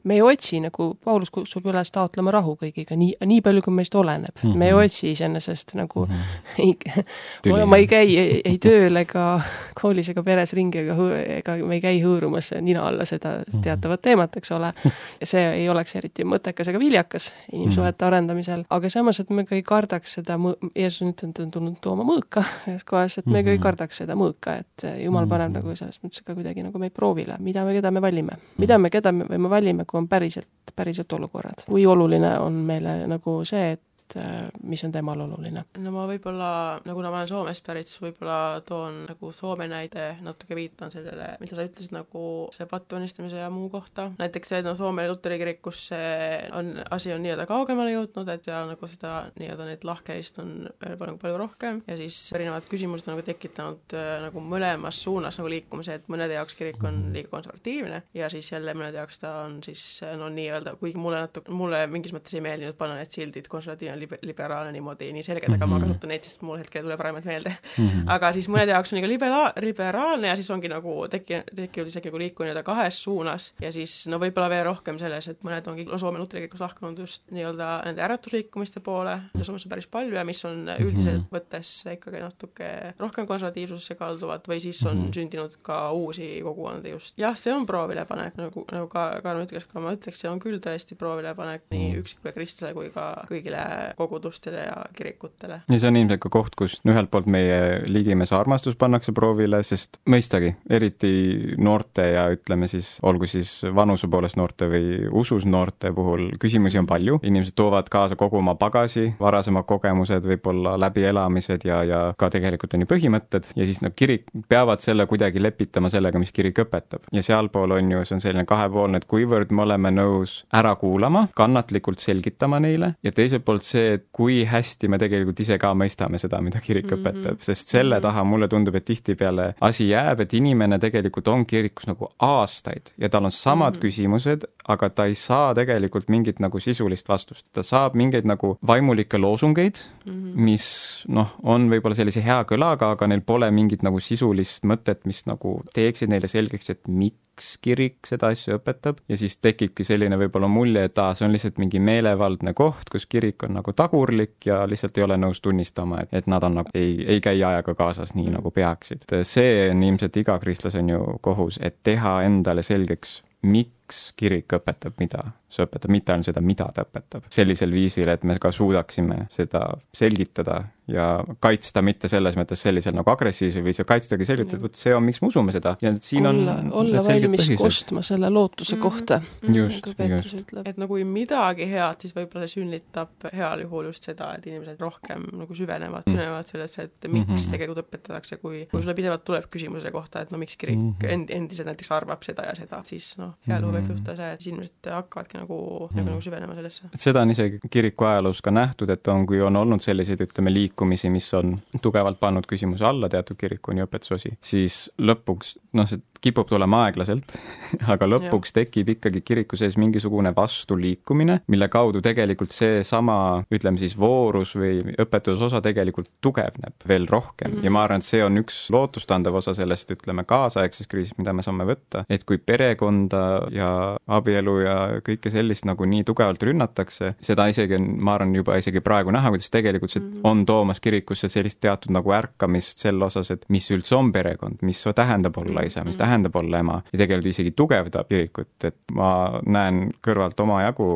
[0.03, 3.95] me ei otsi, nagu Paulus kutsub üles taotlema rahu kõigiga, nii, nii palju, kui meist
[3.95, 4.49] oleneb mm.
[4.49, 4.57] -hmm.
[4.57, 4.83] me ei mhm.
[4.85, 6.15] otsi iseenesest nagu mm,
[6.57, 7.03] -hmm.
[7.45, 9.41] ei, ma, ei käi ei, ei tööl ega
[9.81, 10.95] koolis ega peres ringi ega,
[11.37, 13.61] ega me ei käi hõõrumas nina alla seda mhm.
[13.61, 14.73] teatavat teemat, eks ole.
[15.19, 18.07] ja see ei oleks eriti mõttekas ega viljakas inimsuhete mhm.
[18.07, 20.37] arendamisel, aga samas, et me ka ei kardaks seda,
[20.75, 24.01] Jeesus on ütelnud, et on tulnud tooma mõõka ühes kohas, et me ka ei kardaks
[24.03, 27.75] seda mõõka, et Jumal paneb nagu selles mõttes ka kuidagi nagu meid proovile, mida me,
[27.77, 31.65] keda me valime, mida me, keda me, me valime, kui on päriselt, päriselt olukorrad.
[31.69, 35.63] kui oluline on meile nagu see, et et äh, mis on temal oluline?
[35.79, 36.49] no ma võib-olla,
[36.85, 41.35] no kuna ma olen Soomest pärit, siis võib-olla toon nagu Soome näide, natuke viitan sellele,
[41.41, 42.23] mida sa ütlesid nagu
[42.55, 44.09] see pattuunistamise ja muu kohta.
[44.19, 48.63] näiteks see, no Soome luteri kirikus see on, asi on nii-öelda kaugemale jõudnud, et ja
[48.69, 53.15] nagu seda nii-öelda neid lahkhelist on veel palju, palju rohkem ja siis erinevad küsimused on
[53.15, 58.03] nagu tekitanud äh, nagu mõlemas suunas nagu liikumise, et mõnede jaoks kirik on liiga konservatiivne
[58.17, 59.85] ja siis jälle mõnede jaoks ta on siis
[60.17, 64.21] no nii-öelda, kuigi mulle natuke, mulle mingis mõttes ei meeldinud panna need sildid konservatiivne libe-,
[64.21, 65.73] liberaalne niimoodi nii selgelt, aga mm -hmm.
[65.73, 65.87] ma mhm.
[65.87, 67.87] kasutan neid, sest mul hetkel ei tule paremaid meelde mm.
[67.87, 68.03] -hmm.
[68.07, 72.09] aga siis mõnede jaoks on ikka libera-, liberaalne ja siis ongi nagu teki-, tekkinud isegi
[72.09, 75.87] nagu liikumine nii-öelda kahes suunas ja siis no võib-olla veel rohkem selles, et mõned ongi
[76.01, 80.43] Soome luteriklikus lahkunud just nii-öelda nende äratusliikumiste poole, mida Soomes on päris palju ja mis
[80.45, 81.35] on üldiselt mm -hmm.
[81.35, 85.13] võttes ikkagi natuke rohkem konservatiivsusesse kalduvad või siis on mm -hmm.
[85.15, 87.17] sündinud ka uusi kogukondi just.
[87.17, 90.59] jah, see on proovilepanek, nagu, nagu ka Kaarel ütles, aga ma ütleks, see on küll
[90.59, 91.99] tõesti proovilepanek nii mhm.
[91.99, 95.61] üksikule kristlasele kui ka kõigile kogudustele ja kirikutele.
[95.69, 99.99] ja see on ilmselt ka koht, kus ühelt poolt meie ligimese armastus pannakse proovile, sest
[100.09, 101.11] mõistagi, eriti
[101.57, 106.89] noorte ja ütleme siis, olgu siis vanuse poolest noorte või usus noorte puhul, küsimusi on
[106.89, 112.75] palju, inimesed toovad kaasa kogu oma pagasi, varasemad kogemused, võib-olla läbielamised ja, ja ka tegelikult
[112.75, 117.07] on ju põhimõtted ja siis nad kirik, peavad selle kuidagi lepitama sellega, mis kirik õpetab.
[117.13, 121.27] ja sealpool on ju, see on selline kahepoolne, et kuivõrd me oleme nõus ära kuulama,
[121.37, 126.19] kannatlikult selgitama neile ja teiselt poolt see, et kui hästi me tegelikult ise ka mõistame
[126.21, 127.01] seda, mida kirik mm -hmm.
[127.01, 128.01] õpetab, sest selle Mhm.
[128.01, 133.09] taha mulle tundub, et tihtipeale asi jääb, et inimene tegelikult on kirikus nagu aastaid ja
[133.09, 133.77] tal on samad mm.
[133.77, 133.81] -hmm.
[133.81, 137.45] küsimused, aga ta ei saa tegelikult mingit nagu sisulist vastust.
[137.53, 140.11] ta saab mingeid nagu vaimulikke loosungeid mm.
[140.11, 140.35] -hmm.
[140.35, 145.25] mis noh, on võib-olla sellise hea kõlaga, aga neil pole mingit nagu sisulist mõtet, mis
[145.25, 147.30] nagu teeksid neile selgeks, et miks
[147.61, 151.57] kirik seda asja õpetab ja siis tekibki selline võib-olla mulje, et aa, see on lihtsalt
[151.61, 156.13] mingi meelevaldne koht, kus kirik on nagu tagurlik ja lihtsalt ei ole nõus tunnistama, et,
[156.21, 159.07] et nad on nagu, ei, ei käi ajaga kaasas nii, nagu peaksid.
[159.27, 164.93] see on ilmselt iga kristlase on ju kohus, et teha endale selgeks, miks kirik õpetab,
[165.01, 167.25] mida see õpetab, mitte ainult seda, mida ta õpetab.
[167.33, 170.61] sellisel viisil, et me ka suudaksime seda selgitada
[170.93, 175.03] ja kaitsta mitte selles mõttes sellisel nagu agressiivsel viisil, kaitstagi selgitada, et vot see on,
[175.03, 177.57] miks me usume seda ja siin olla, on olla valmis põhjused.
[177.61, 178.81] kostma selle lootuse Mhm.
[178.81, 179.21] kohta,
[179.53, 180.35] just, nagu just.
[180.65, 184.79] et no kui midagi head, siis võib-olla see sünnitab heal juhul just seda, et inimesed
[184.79, 187.35] rohkem nagu süvenevad mm., süvenevad sellesse, et miks mm Mhm.
[187.37, 187.51] -hmm.
[187.51, 190.81] tegelikult õpetatakse, kui, kui sulle pidevalt tuleb küsimus selle kohta, et no miks kirik mm
[190.81, 190.95] Mhm.
[191.01, 191.13] -hmm.
[191.13, 193.91] end-, endiselt näiteks arvab seda ja seda, siis noh, heal juhul võib Mhm.
[193.91, 195.95] juhtuda see, et siis inimesed hakkavadki nagu mm, -hmm.
[195.97, 196.81] nagu, nagu süvenema sellesse.
[196.95, 200.51] seda on isegi kiriku ajaloos ka nähtud, et on, kui on olnud selliseid, ütleme,
[200.81, 206.01] liikumisi, mis on tugevalt pannud küsimuse alla teatud kiriku nii õpetusosi, siis lõpuks, noh, see
[206.21, 207.35] kipub tulema aeglaselt
[207.93, 208.61] aga lõpuks ja.
[208.61, 213.15] tekib ikkagi kiriku sees mingisugune vastuliikumine, mille kaudu tegelikult seesama,
[213.53, 217.65] ütleme siis voorus või õpetusosa tegelikult tugevneb veel rohkem mm -hmm.
[217.65, 221.45] ja ma arvan, et see on üks lootustandev osa sellest, ütleme, kaasaegsest kriisist, mida me
[221.45, 223.71] saame võtta, et kui perekonda ja
[224.07, 228.81] abielu ja kõike sellist nagu nii tugevalt rünnatakse, seda isegi on, ma arvan, juba isegi
[228.81, 230.21] praegu näha, kuidas tegelikult see mm -hmm.
[230.23, 234.83] on toomas kirikusse sellist teatud nagu ärkamist selle osas, et mis üldse on perekond, mis
[234.95, 239.91] tähendab olla isa, mis tähendab olla ema ja tegelikult isegi tugevdab kirikut, et ma näen
[240.03, 240.87] kõrvalt omajagu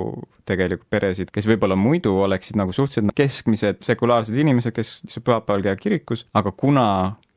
[0.46, 6.26] tegelikult peresid, kes võib-olla muidu oleksid nagu suhteliselt keskmised sekulaarsed inimesed, kes pühapäeval käivad kirikus,
[6.34, 6.88] aga kuna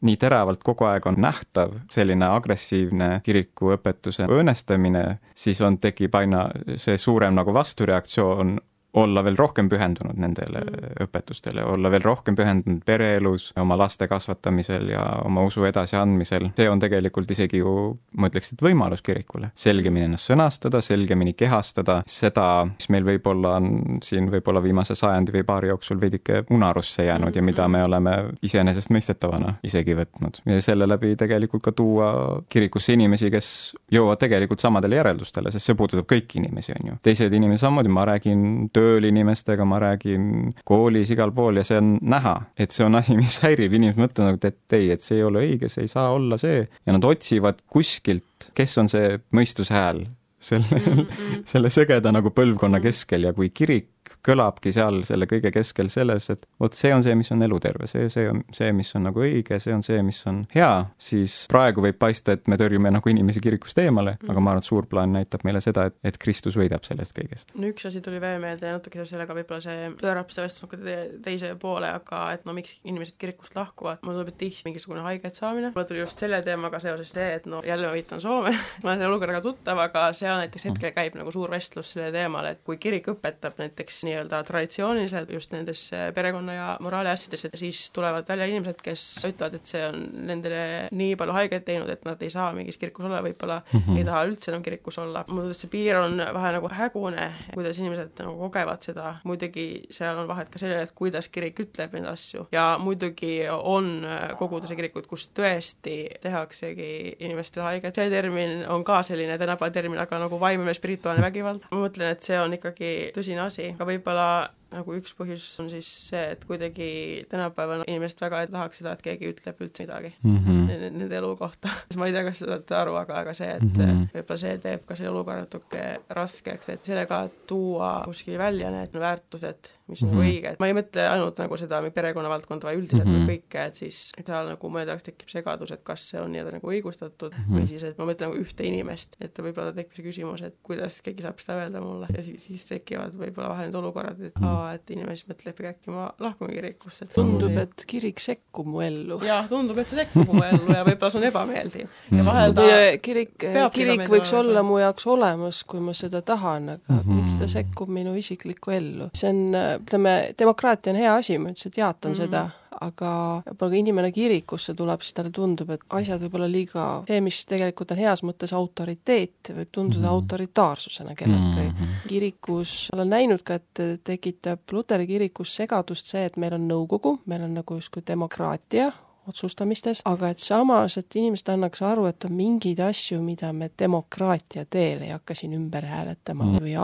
[0.06, 6.98] nii teravalt kogu aeg on nähtav selline agressiivne kirikuõpetuse õõnestamine, siis on, tekib aina see
[7.00, 8.58] suurem nagu vastureaktsioon
[8.98, 10.96] olla veel rohkem pühendunud nendele mm.
[11.06, 16.50] õpetustele, olla veel rohkem pühendunud pereelus, oma laste kasvatamisel ja oma usu edasiandmisel.
[16.56, 17.74] see on tegelikult isegi ju,
[18.18, 19.52] ma ütleks, et võimalus kirikule.
[19.58, 25.44] selgemini ennast sõnastada, selgemini kehastada seda, mis meil võib-olla on siin võib-olla viimase sajandi või
[25.48, 30.42] paari jooksul veidike unarusse jäänud ja mida me oleme iseenesestmõistetavana isegi võtnud.
[30.46, 32.10] ja selle läbi tegelikult ka tuua
[32.48, 33.50] kirikusse inimesi, kes
[33.92, 36.98] jõuavad tegelikult samadele järeldustele, sest see puudutab kõiki inimesi, on ju.
[37.02, 41.96] teised inimesed samamoodi, ma räägin tööl inimestega, ma räägin koolis, igal pool ja see on
[42.02, 45.26] näha, et see on asi, mis häirib, inimesed mõtlevad nagu, et ei, et see ei
[45.28, 49.76] ole õige, see ei saa olla see ja nad otsivad kuskilt, kes on see mõistuse
[49.76, 50.06] hääl
[50.38, 51.44] selle mm, -hmm.
[51.50, 56.44] selle sõgeda nagu põlvkonna keskel ja kui kirik kõlabki seal selle kõige keskel selles, et
[56.60, 59.58] vot see on see, mis on eluterve, see, see on see, mis on nagu õige,
[59.62, 63.42] see on see, mis on hea, siis praegu võib paista, et me tõrjume nagu inimesi
[63.44, 66.58] kirikust eemale mm, aga ma arvan, et suur plaan näitab meile seda, et, et Kristus
[66.58, 67.54] võidab sellest kõigest.
[67.58, 70.82] no üks asi tuli veel meelde ja natuke sellega võib-olla see pöörab seda vestlust nagu
[70.84, 75.04] te teise poole, aga et no miks inimesed kirikust lahkuvad, mulle tundub, et tihti mingisugune
[75.06, 78.52] haiget saamine, mulle tuli just selle teemaga seoses see, et no jälle ma viitan Soome.
[78.82, 82.46] Ma olen selle olukorraga tuttav, aga seal näiteks hetkel käib nagu suur vestlus selle teemal,
[82.50, 87.88] et kui kirik õpetab näiteks nii-öelda traditsiooniliselt just nendes perekonna ja moraali asjades, et siis
[87.94, 90.62] tulevad välja inimesed, kes ütlevad, et see on nendele
[90.94, 93.98] nii palju haiget teinud, et nad ei saa mingis kirikus olla, võib-olla mm -hmm.
[93.98, 95.24] ei taha üldse enam kirikus olla.
[95.28, 100.18] mulle tundub, see piir on vahel nagu hägune, kuidas inimesed nagu kogevad seda, muidugi seal
[100.18, 102.46] on vahet ka sellel, et kuidas kirik ütleb neid asju.
[102.52, 104.04] Ja muidugi on
[104.38, 110.20] koguduse kirikud, kus tõesti tehaksegi inimestele haiget, see termin on ka selline tänapäeva termin, aga
[110.24, 114.28] nagu vaimne spirituaalne vägivald, ma mõtlen, et see on ikkagi tõsine asi, aga võib-olla
[114.72, 116.88] nagu üks põhjus on siis see, et kuidagi
[117.30, 120.90] tänapäeval inimesed väga ei tahaks seda, et keegi ütleb üldse midagi mm -hmm.
[120.98, 121.72] nende elu kohta.
[122.00, 124.04] ma ei tea, kas te saate aru, aga, aga see, et mm -hmm.
[124.14, 125.84] võib-olla see teeb ka selle olukorra natuke
[126.20, 130.18] raskeks, et sellega tuua kuskil välja need väärtused, mis on mm -hmm.
[130.18, 130.56] nagu õiged.
[130.60, 133.28] ma ei mõtle ainult nagu seda perekonna valdkonda, vaid üldiselt mm -hmm.
[133.32, 136.68] kõike, et siis seal nagu mõnede jaoks tekib segadus, et kas see on nii-öelda nagu
[136.68, 137.56] õigustatud mm -hmm.
[137.56, 141.00] või siis, et ma mõtlen nagu ühte inimest, et võib-olla tekib see küsimus, et kuidas
[141.00, 144.44] keegi saab seda öelda mulle ja siis, siis tekivad võib-olla vahel need olukorrad, et mm
[144.44, 148.82] -hmm et inimene siis mõtleb, äkki ma lahkun kirikust, et tundub, et kirik sekkub mu
[148.84, 149.20] ellu.
[149.26, 151.96] jah, tundub, et ta sekkub mu ellu ja võib-olla see on ebameeldiv.
[152.18, 152.68] ja vahel ta
[153.08, 153.34] kirik,
[153.74, 157.20] kirik võiks olla mu jaoks olemas, kui ma seda tahan, aga mm -hmm.
[157.22, 159.10] miks ta sekkub minu isiklikku ellu?
[159.14, 162.24] see on, ütleme, demokraatia on hea asi, ma üldiselt jaatan mm -hmm.
[162.24, 162.50] seda,
[162.80, 163.12] aga
[163.46, 167.94] võib-olla kui inimene kirikusse tuleb, siis talle tundub, et asjad võib-olla liiga, see, mis tegelikult
[167.94, 170.14] on heas mõttes autoriteet, võib tunduda mm -hmm.
[170.14, 171.74] autoritaarsusena kelleltki mm.
[171.74, 172.08] -hmm.
[172.08, 177.42] kirikus, olen näinud ka, et tekitab Luteri kirikus segadust see, et meil on nõukogu, meil
[177.42, 178.92] on nagu justkui demokraatia,
[179.28, 184.64] otsustamistes, aga et samas, et inimesed annaks aru, et on mingeid asju, mida me demokraatia
[184.70, 186.64] teel ei hakka siin ümber hääletama mm.
[186.64, 186.76] või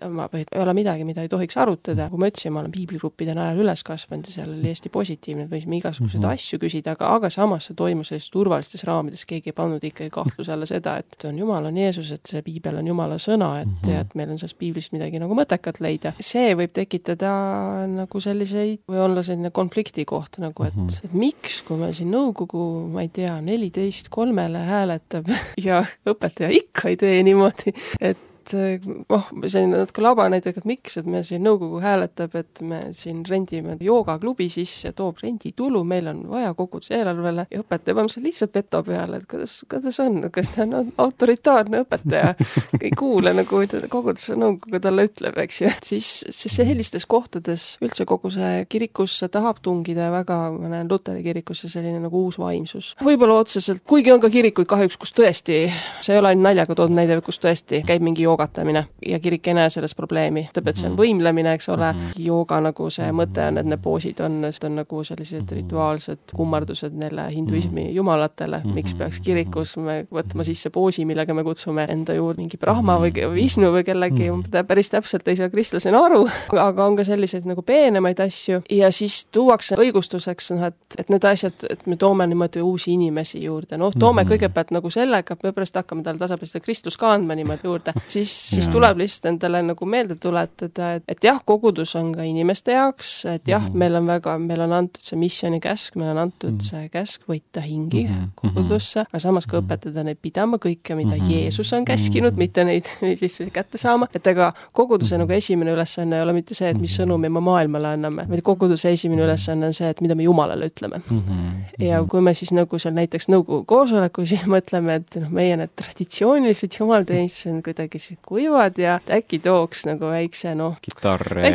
[0.00, 2.08] arutama või ei ole midagi, mida ei tohiks arutada.
[2.10, 5.50] kui ma ütlesin, ma olen piibligruppide najal üles kasvanud ja seal oli hästi positiivne, et
[5.50, 6.32] võisime igasuguseid mm -hmm.
[6.32, 10.52] asju küsida, aga, aga samas see toimus sellistes turvalistes raamides, keegi ei pannud ikkagi kahtluse
[10.52, 13.88] alla seda, et on Jumal, on Jeesus, et see piibel on Jumala sõna, et mm,
[13.88, 14.00] -hmm.
[14.00, 16.12] et meil on sellest piiblist midagi nagu mõttekat leida.
[16.20, 21.04] see võib tekitada nagu selliseid või olla selline konflikti koht nagu, et mm, -hmm.
[21.04, 25.30] et miks, kui me meil siin nõukogu, ma ei tea, neliteist kolmele hääletab
[25.66, 31.08] ja õpetaja ikka ei tee niimoodi, et et oh, selline natuke labane et miks, et
[31.08, 36.52] me siin nõukogu hääletab, et me siin rendime joogaklubi sisse, toob renditulu, meil on vaja
[36.56, 40.66] koguduse eelarvele ja õpetaja paneb selle lihtsalt veto peale, et kuidas, kuidas on, kas ta
[40.66, 42.34] on autoritaarne õpetaja,
[42.84, 43.62] ei kuule nagu
[43.92, 49.60] koguduse nõukogu talle ütleb, eks ju, siis, siis sellistes kohtades üldse kogu see kirikusse tahab
[49.64, 52.94] tungida väga, ma näen Luteri kirikusse selline nagu uus vaimsus.
[53.04, 55.62] võib-olla otseselt, kuigi on ka kirikuid kahjuks, kus tõesti,
[56.00, 59.58] see ei ole ainult naljaga toodud näide, kus tõesti käib mingi joogatamine ja kirik ei
[59.58, 60.46] näe selles probleemi.
[60.50, 61.02] ütleb, et see on mhm.
[61.02, 62.16] võimlemine, eks ole, mhm.
[62.26, 65.60] jooga nagu see mõte on, et need poosid on, on nagu sellised mhm.
[65.60, 71.86] rituaalsed kummardused neile hinduismi jumalatele, miks peaks kirikus me võtma sisse poosi, millega me kutsume
[71.90, 74.30] enda juurde mingi Brahma või Vishnu või kellegi,
[74.68, 76.22] päris täpselt ei saa kristlasena aru,
[76.58, 78.62] aga on ka selliseid nagu peenemaid asju.
[78.70, 83.42] Ja siis tuuakse õigustuseks, noh, et, et need asjad, et me toome niimoodi uusi inimesi
[83.44, 87.36] juurde, noh, toome kõigepealt nagu sellega, me pärast hakkame talle tasapisi seda kristlust ka andma
[87.38, 92.12] niimoodi juurde, siis, siis tuleb lihtsalt endale nagu meelde tuletada, et, et jah, kogudus on
[92.14, 93.78] ka inimeste jaoks, et jah mm, -hmm.
[93.78, 96.70] meil on väga, meil on antud see missiooni käsk, meil on antud mm -hmm.
[96.70, 98.28] see käsk võita hingi mm -hmm.
[98.34, 101.32] kogudusse, aga samas ka õpetada neid pidama kõike, mida mm -hmm.
[101.32, 106.16] Jeesus on käskinud, mitte neid, neid lihtsalt kätte saama, et ega koguduse nagu esimene ülesanne
[106.16, 109.74] ei ole mitte see, et mis sõnumi me maailmale anname, vaid koguduse esimene ülesanne on
[109.74, 111.18] see, et mida me Jumalale ütleme mm.
[111.18, 111.84] -hmm.
[111.84, 115.72] ja kui me siis nagu seal näiteks nõukogu koosolekul siis mõtleme, et noh, meie need
[115.76, 121.52] traditsioonilised jumalteenistused on kuidagi kuivad ja äkki tooks nagu väikse noh, kitarr ja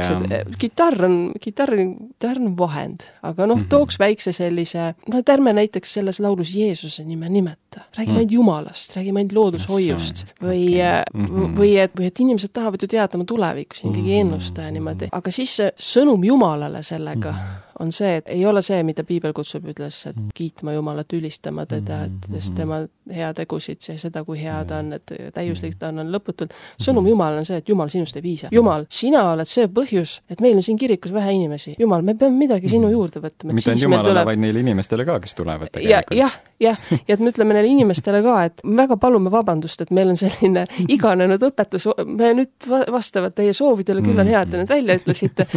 [0.60, 5.30] kitarr on, kitarr, kitarr on vahend, aga noh mm -hmm., tooks väikse sellise, noh, et
[5.30, 8.18] ärme näiteks selles laulus Jeesuse nime nimeta, räägime mm.
[8.18, 11.04] ainult Jumalast, räägime ainult loodushoiust või okay.
[11.14, 11.58] mm, -hmm.
[11.60, 14.72] või et, või et inimesed tahavad ju teada oma tulevikku, siin keegi ei ennusta ja
[14.72, 18.78] niimoodi, aga siis see sõnum Jumalale sellega mm -hmm on see, et ei ole see,
[18.88, 20.30] mida piibel kutsub, ütles, et mm.
[20.36, 22.40] kiitma Jumalat, ülistama teda, et mm-hmm.
[22.40, 22.80] sest tema
[23.12, 26.56] heategusid ja seda, kui hea ta on, et täiuslik ta on, on lõputult.
[26.78, 27.12] sõnum mm-hmm.
[27.12, 28.52] Jumalale on see, et Jumal sinust ei piisa.
[28.56, 31.76] Jumal, sina oled see põhjus, et meil on siin kirikus vähe inimesi.
[31.80, 32.96] Jumal, me peame midagi sinu mm-hmm.
[32.96, 33.58] juurde võtma.
[33.58, 36.18] mitte ainult Jumalale tuleb..., vaid neile inimestele ka, kes tulevad tegelikult.
[36.20, 40.14] jah, jah, ja et me ütleme neile inimestele ka, et väga palume vabandust, et meil
[40.14, 44.72] on selline iganenud õpetus, me nüüd vastavad teie soovidele, küll on hea, et te need
[44.72, 45.48] välja ütlesite,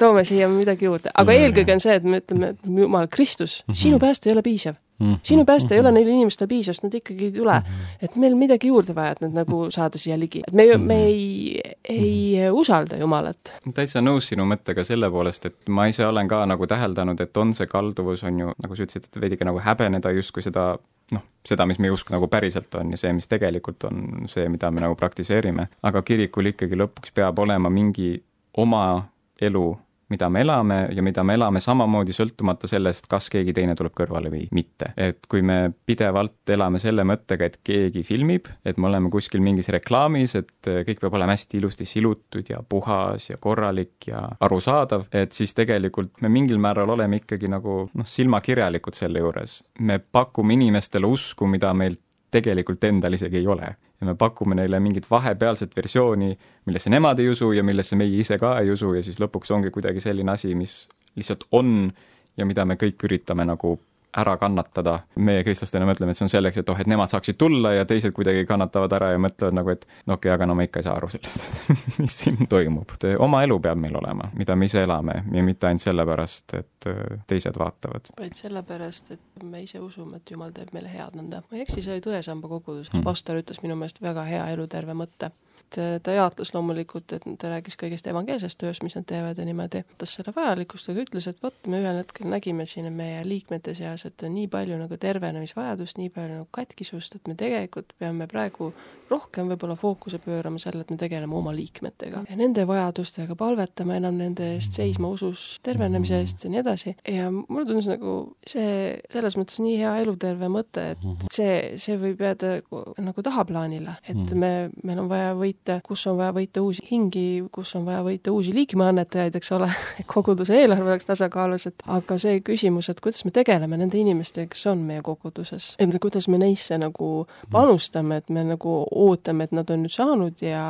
[0.00, 4.30] toome siia midagi juurde, aga eelkõige on see, et me ütleme, Jumal, Kristus sinu pääste
[4.30, 5.12] ei ole piisav mm.
[5.12, 5.18] -hmm.
[5.22, 5.74] sinu pääste mm -hmm.
[5.74, 5.94] ei ole mhm.
[5.94, 7.66] neile inimestele piisav, sest nad ikkagi ei tule mm.
[7.66, 8.04] -hmm.
[8.04, 10.42] et meil midagi juurde vaja, et nad nagu saada siia ligi.
[10.48, 12.60] et me ju, me ei, ei mm -hmm.
[12.60, 13.60] usalda Jumalat.
[13.74, 17.54] täitsa nõus sinu mõttega selle poolest, et ma ise olen ka nagu täheldanud, et on
[17.54, 20.78] see kalduvus, on ju, nagu sa ütlesid, et veidike nagu häbeneda justkui seda
[21.12, 24.70] noh, seda, mis meie usk nagu päriselt on ja see, mis tegelikult on see, mida
[24.70, 25.68] me nagu praktiseerime.
[25.82, 28.22] aga kirikul ikkagi lõpuks peab olema mingi
[28.56, 29.08] oma
[29.40, 29.78] elu
[30.12, 34.30] mida me elame ja mida me elame samamoodi, sõltumata sellest, kas keegi teine tuleb kõrvale
[34.32, 34.92] või mitte.
[34.96, 39.70] et kui me pidevalt elame selle mõttega, et keegi filmib, et me oleme kuskil mingis
[39.72, 45.32] reklaamis, et kõik peab olema hästi ilusti silutud ja puhas ja korralik ja arusaadav, et
[45.32, 49.62] siis tegelikult me mingil määral oleme ikkagi nagu noh, silmakirjalikud selle juures.
[49.80, 51.96] me pakume inimestele usku, mida meil
[52.32, 56.32] tegelikult endal isegi ei ole ja me pakume neile mingit vahepealset versiooni,
[56.66, 59.70] millesse nemad ei usu ja millesse meie ise ka ei usu ja siis lõpuks ongi
[59.70, 61.92] kuidagi selline asi, mis lihtsalt on
[62.36, 63.76] ja mida me kõik üritame nagu
[64.16, 64.98] ära kannatada.
[65.16, 68.12] meie kristlastena mõtleme, et see on selleks, et oh, et nemad saaksid tulla ja teised
[68.16, 70.86] kuidagi kannatavad ära ja mõtlevad nagu, et no okei okay,, aga no ma ikka ei
[70.86, 71.46] saa aru sellest,
[72.00, 72.96] mis siin toimub.
[73.18, 77.22] oma elu peab meil olema, mida me ise elame ja mitte ainult sellepärast, et äh,
[77.26, 78.12] teised vaatavad.
[78.20, 81.42] vaid sellepärast, et me ise usume, et Jumal teeb meile head nõnda.
[81.48, 84.96] ma ei eksi, see oli Tõesamba koguduses mm., pastor ütles minu meelest väga hea eluterve
[84.96, 85.32] mõtte
[85.80, 89.84] äh, ta jaatlas loomulikult, et ta rääkis kõigest evangeelsest tööst, mis nad teevad ja niimoodi,
[89.92, 94.06] võttis selle vajalikkust, aga ütles, et vot, me ühel hetkel nägime siin meie liikmete seas,
[94.08, 98.72] et on nii palju nagu tervenemisvajadust, nii palju nagu katkisust, et me tegelikult peame praegu
[99.12, 104.18] rohkem võib-olla fookuse pöörama sellele, et me tegeleme oma liikmetega ja nende vajadustega, palvetama enam
[104.20, 106.94] nende eest, seisma usus tervenemise eest ja nii edasi.
[107.08, 108.14] ja mulle tundus nagu
[108.48, 112.54] see selles mõttes nii hea eluterve mõte, et see, see võib jääda
[113.02, 114.52] nagu tahaplaanile, et me,
[114.82, 118.54] meil on vaja võita, kus on vaja võita uusi hingi, kus on vaja võita uusi
[118.56, 119.68] liikmeannetajaid, eks ole,
[120.12, 124.66] koguduse eelarve oleks tasakaalus, et aga see küsimus, et kuidas me tegeleme nende inimestega, kes
[124.72, 127.10] on meie koguduses, et kuidas me neisse nagu
[127.52, 130.64] panustame, et me nagu ootame, et nad on nüüd saanud ja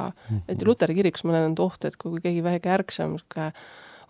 [0.48, 3.52] et luteri kirikus ma näen oht, et kui keegi väike ärksam niisugune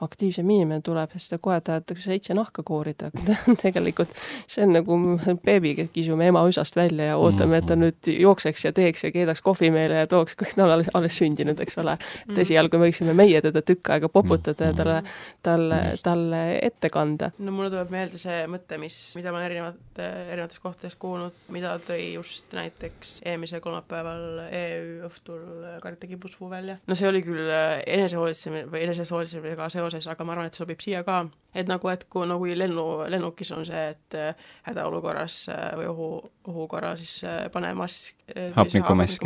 [0.02, 4.12] aktiivsem inimene tuleb, siis ta kohe tahetakse seitse nahka koorida, aga tegelikult
[4.50, 4.98] see on nagu
[5.44, 9.42] beebi, kisume ema üsast välja ja ootame, et ta nüüd jookseks ja teeks ja keedaks
[9.44, 11.96] kohvi meile ja tooks, kui ta on alles, alles sündinud, eks ole.
[12.28, 14.98] et esialgu võiksime meie teda tükk aega poputada ja talle,
[15.42, 17.32] talle, talle ette kanda.
[17.38, 21.76] no mulle tuleb meelde see mõte, mis, mida ma olen erinevate, erinevates kohtades kuulnud, mida
[21.86, 25.42] tõi just näiteks eelmisel kolmapäeval EÜ õhtul
[25.82, 26.78] Karita Kibuspuu välja.
[26.86, 27.48] no see oli küll
[27.86, 31.22] enesehoolitsemine või enesehoolitsemisega seoses seoses, aga ma arvan, et sobib siia ka.
[31.54, 36.08] Et nagu, et kui nagu lennu, lennukis on see, et äh, hädaolukorras äh, või ohu,
[36.48, 38.18] ohu korral siis äh, pane mask
[38.56, 39.24] hapnikumask,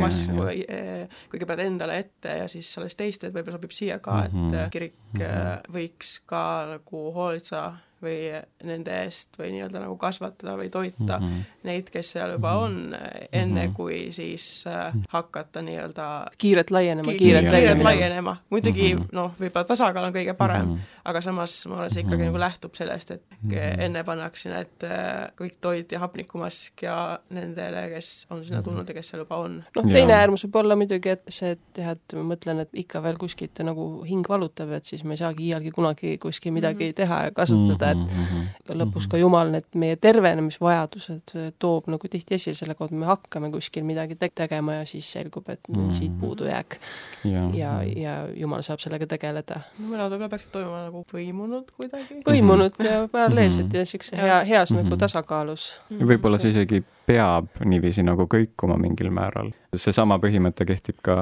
[1.31, 4.71] kõigepealt endale ette ja siis alles teistele, et võib-olla sobib siia ka, et mm -hmm.
[4.75, 5.75] kirik mm -hmm.
[5.77, 7.67] võiks ka nagu hoolitseda
[8.03, 8.17] või
[8.67, 11.45] nende eest või nii-öelda nagu kasvatada või toita mm -hmm.
[11.69, 12.65] neid, kes seal juba mhm.
[12.65, 12.97] on,
[13.33, 13.75] enne mm -hmm.
[13.77, 16.09] kui siis äh, hakata nii-öelda
[16.39, 18.37] kiirelt laienema ki, kiirelt, kiirelt laienema.
[18.51, 19.09] muidugi mm -hmm.
[19.13, 20.96] noh, võib-olla tasakaal on kõige parem mm, -hmm.
[21.07, 22.33] Aga samas ma arvan, see ikkagi mm -hmm.
[22.33, 23.81] nagu lähtub sellest, et mm -hmm.
[23.87, 28.65] enne pannakse need äh, kõik toit ja hapnikumask ja nendele, kes on sinna mhm.
[28.65, 29.65] tulnud ja kes seal juba on.
[29.77, 33.03] noh, teine äärmus võib olla muidugi, et see, et jah, et ma mõtlen, et ikka
[33.03, 36.91] veel kuskilt nagu hing valutab, et siis me ei saagi iialgi kunagi kuskil midagi mm
[36.91, 37.01] -hmm.
[37.03, 38.77] teha ja kasutada et mm -hmm.
[38.81, 43.85] lõpus ka Jumal need meie tervenemisvajadused toob nagu tihti esile selle kaudu, me hakkame kuskil
[43.85, 45.93] midagi te tegema ja siis selgub, et mm -hmm.
[45.93, 46.77] siit puudujääk.
[47.25, 49.61] ja, ja, ja Jumal saab sellega tegeleda.
[49.79, 52.21] no mõned võib-olla peaksid toimuma nagu põimunud kuidagi.
[52.27, 52.93] põimunud mm -hmm.
[52.93, 54.85] ja paralleelselt ja niisuguse hea, heas mm -hmm.
[54.85, 56.09] nagu tasakaalus mm -hmm..
[56.13, 59.53] võib-olla see isegi peab niiviisi nagu kõikuma mingil määral.
[59.75, 61.17] seesama põhimõte kehtib ka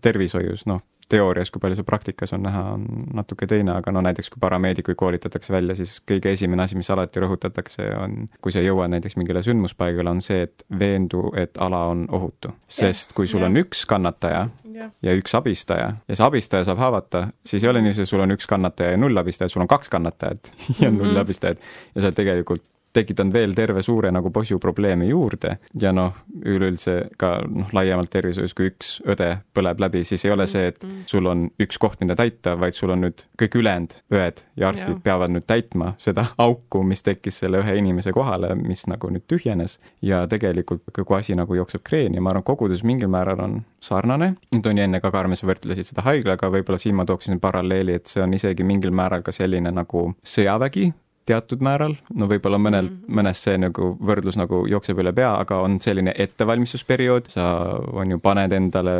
[0.00, 4.30] tervishoius, noh, teoorias, kui palju see praktikas on näha, on natuke teine, aga no näiteks
[4.32, 8.92] kui parameedikuid koolitatakse välja, siis kõige esimene asi, mis alati rõhutatakse, on, kui sa jõuad
[8.94, 12.54] näiteks mingile sündmuspaigale, on see, et veendu, et ala on ohutu.
[12.68, 17.64] sest kui sul on üks kannataja ja üks abistaja ja see abistaja saab haavata, siis
[17.64, 20.52] ei ole niiviisi, sul on üks kannataja ja null abistajat, sul on kaks kannatajat
[20.82, 21.22] ja null mhm.
[21.24, 21.60] abistajat
[21.94, 22.64] ja sa tegelikult
[22.94, 26.14] tekitanud veel terve suure nagu posju probleeme juurde ja noh,
[26.44, 30.80] üleüldse ka noh, laiemalt tervishoius, kui üks õde põleb läbi, siis ei ole see, et
[30.84, 31.04] mm.
[31.10, 34.96] sul on üks koht, mida täita, vaid sul on nüüd kõik ülejäänud õed ja arstid
[34.96, 35.02] ja.
[35.10, 39.78] peavad nüüd täitma seda auku, mis tekkis selle ühe inimese kohale, mis nagu nüüd tühjenes
[40.04, 44.62] ja tegelikult kogu asi nagu jookseb kreeni, ma arvan, kogudus mingil määral on sarnane, ju
[44.74, 48.34] enne ka Karmen, sa võrdlesid seda haiglaga, võib-olla siin ma tooksin paralleeli, et see on
[48.36, 50.90] isegi mingil määral ka selline nagu sõjavägi,
[51.24, 53.16] teatud määral, no võib-olla mõnel mm, -hmm.
[53.18, 57.46] mõnes see nagu võrdlus nagu jookseb üle pea, aga on selline ettevalmistusperiood, sa
[57.92, 58.94] on ju, paned endale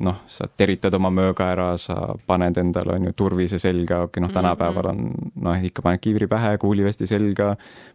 [0.00, 4.26] noh, sa teritad oma mööga ära, sa paned endale on ju turvise selga, okei okay,
[4.26, 5.06] noh, tänapäeval on
[5.40, 7.54] noh, ikka paned kiivri pähe, kuulivesti selga,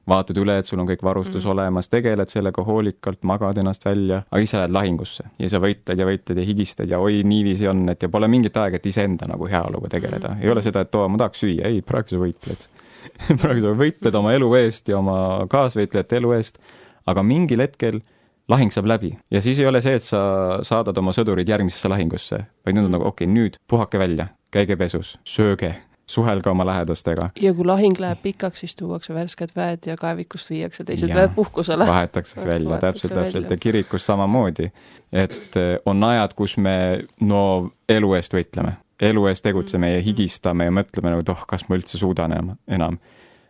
[0.10, 1.54] vaatad üle, et sul on kõik varustus mm -hmm.
[1.54, 6.06] olemas, tegeled sellega hoolikalt, magad ennast välja, aga ise lähed lahingusse ja sa võitled ja
[6.06, 9.46] võitled ja higistad ja oi, niiviisi on, et ja pole mingit aega, et iseenda nagu
[9.46, 10.44] heaoluga tegeleda mm, -hmm.
[10.44, 12.68] ei ole seda, et oo, ma tahaks süüa, ei, praegu sa võitled
[13.41, 15.18] praegu sa võitled oma elu eest ja oma
[15.51, 16.60] kaasvõitlejate elu eest,
[17.10, 18.01] aga mingil hetkel
[18.51, 20.22] lahing saab läbi ja siis ei ole see, et sa
[20.66, 24.78] saadad oma sõdurid järgmisesse lahingusse, vaid nüüd on nagu okei okay,, nüüd puhake välja, käige
[24.80, 25.74] pesus, sööge,
[26.08, 27.30] suhelge oma lähedastega.
[27.41, 31.36] ja kui lahing läheb pikaks, siis tuuakse värsked väed ja kaevikust viiakse teised ja, väed
[31.36, 31.88] puhkusele.
[31.88, 34.72] vahetatakse välja, täpselt, täpselt ja kirikus samamoodi.
[35.12, 40.70] et eh, on ajad, kus me no elu eest võitleme, elu ees tegutseme ja higistame
[40.70, 43.00] ja mõtleme nagu, et oh, kas ma üldse suudan enam, enam.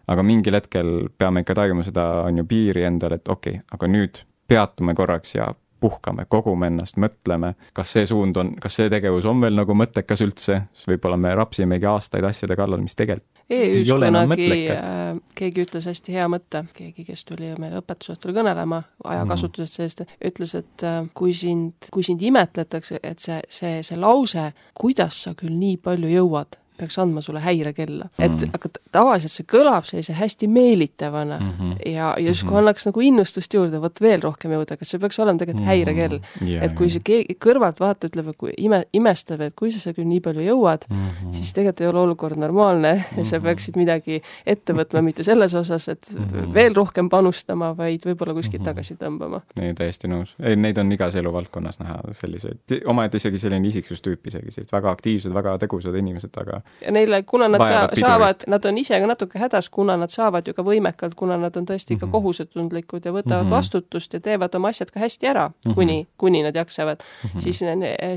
[0.08, 3.90] aga mingil hetkel peame ikka tajuma seda, on ju, piiri endale, et okei okay,, aga
[3.90, 5.50] nüüd peatume korraks ja
[5.86, 10.26] puhkame, kogume ennast, mõtleme, kas see suund on, kas see tegevus on veel nagu mõttekas
[10.26, 16.16] üldse, siis võib-olla me rapsimegi aastaid asjade kallal, mis tegelikult e-ühiskonnagi äh, keegi ütles hästi
[16.16, 21.90] hea mõtte, keegi, kes tuli meile õpetusõhtul kõnelema ajakasutusest sellest, ütles, et äh, kui sind,
[21.94, 27.00] kui sind imetletakse, et see, see, see lause, kuidas sa küll nii palju jõuad, peaks
[27.00, 28.10] andma sulle häirekella.
[28.20, 28.56] et mm.
[28.58, 31.76] aga tavaliselt see kõlab sellise hästi meelitavana mm -hmm.
[31.86, 32.60] ja, ja justkui mm -hmm.
[32.60, 35.74] annaks nagu innustust juurde, vot veel rohkem jõuda, aga see peaks olema tegelikult mm -hmm.
[35.74, 36.66] häirekell yeah,.
[36.66, 40.08] et kui see keegi kõrvalt vaata, ütleb, kui ime, imestab, et kui sa seal küll
[40.08, 41.34] nii palju jõuad mm, -hmm.
[41.34, 43.18] siis tegelikult ei ole olukord normaalne mm -hmm.
[43.18, 43.46] ja sa mhm.
[43.46, 46.54] peaksid midagi ette võtma, mitte selles osas, et mm -hmm.
[46.54, 48.76] veel rohkem panustama, vaid võib-olla kuskilt mm -hmm.
[48.76, 49.42] tagasi tõmbama.
[49.62, 50.36] ei, täiesti nõus.
[50.40, 55.34] ei, neid on igas eluvaldkonnas näha, selliseid, omaette isegi selline isiksustüüp isegi, sellised väga aktiivsed,
[55.34, 59.40] väga tegusad inimesed, aga ja neile, kuna nad saa-, saavad, nad on ise ka natuke
[59.40, 62.00] hädas, kuna nad saavad ju ka võimekalt, kuna nad on tõesti mm -hmm.
[62.00, 62.12] ka mhm.
[62.12, 63.56] kohusetundlikud ja võtavad mm -hmm.
[63.58, 65.76] vastutust ja teevad oma asjad ka hästi ära mm, -hmm.
[65.76, 67.42] kuni, kuni nad jaksavad mm, -hmm.
[67.42, 67.60] siis,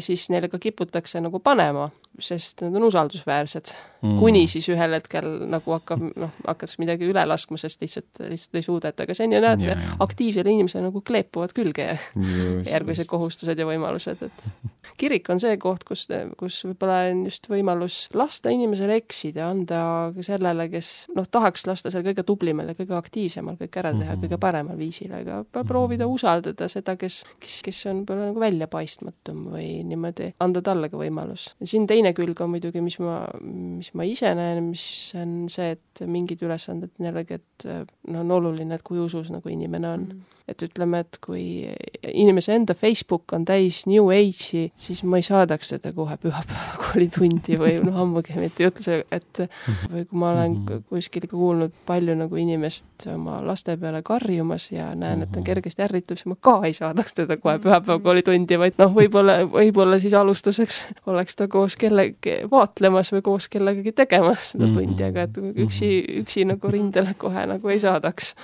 [0.05, 3.72] siis neile ka kiputakse nagu panema sest nad on usaldusväärsed
[4.03, 4.18] mm..
[4.18, 8.66] kuni siis ühel hetkel nagu hakkab, noh, hakatakse midagi üle laskma, sest lihtsalt, lihtsalt ei
[8.66, 9.64] suudeta, aga see on ju näed,
[10.03, 11.86] aktiivsele inimesele nagu kleepuvad külge
[12.66, 14.49] järgmised kohustused ja võimalused, et
[15.01, 16.07] kirik on see koht, kus,
[16.40, 19.80] kus võib-olla on just võimalus lasta inimesel eksida, anda
[20.24, 24.14] sellele, kes noh, tahaks lasta seal kõige tublimal ja kõige aktiivsemal kõik ära teha mm
[24.14, 24.24] -hmm.
[24.24, 26.14] kõige paremal viisil, aga proovida mhm.
[26.14, 31.55] usaldada seda, kes, kes, kes on võib-olla nagu väljapaistmatum või niimoodi, anda talle ka võimalus.
[31.64, 36.07] siin teine külg on muidugi, mis ma, mis ma ise näen, mis on see, et
[36.07, 37.68] mingid ülesanded jällegi, et
[38.09, 41.43] noh, on oluline, et kui usus nagu inimene on mm et ütleme, et kui
[42.09, 47.59] inimese enda Facebook on täis New Age'i, siis ma ei saadaks teda kohe pühapäeva koolitundi
[47.61, 49.43] või noh, ammugi mitte ei ütle see, et
[49.93, 50.87] või kui ma olen mhm.
[50.91, 55.47] kuskil ikka kuulnud palju nagu inimest oma laste peale karjumas ja näen, et ta Mhm.
[55.47, 59.99] kergesti ärritub, siis ma ka ei saadaks teda kohe pühapäeva koolitundi, vaid noh, võib-olla, võib-olla
[60.03, 65.39] siis alustuseks oleks ta koos kellegi vaatlemas või koos kellegagi tegemas seda tundi, aga et
[65.39, 65.91] üksi,
[66.22, 68.35] üksi nagu rindele kohe nagu ei saadaks.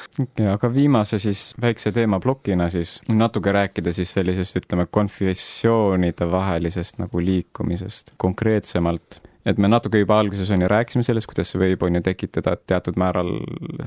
[0.55, 8.15] aga viimase siis väikse teemaplokina siis natuke rääkida siis sellisest, ütleme, konfessioonide vahelisest nagu liikumisest
[8.17, 12.05] konkreetsemalt et me natuke juba alguses on ju rääkisime sellest, kuidas see võib, on ju,
[12.05, 13.37] tekitada teatud määral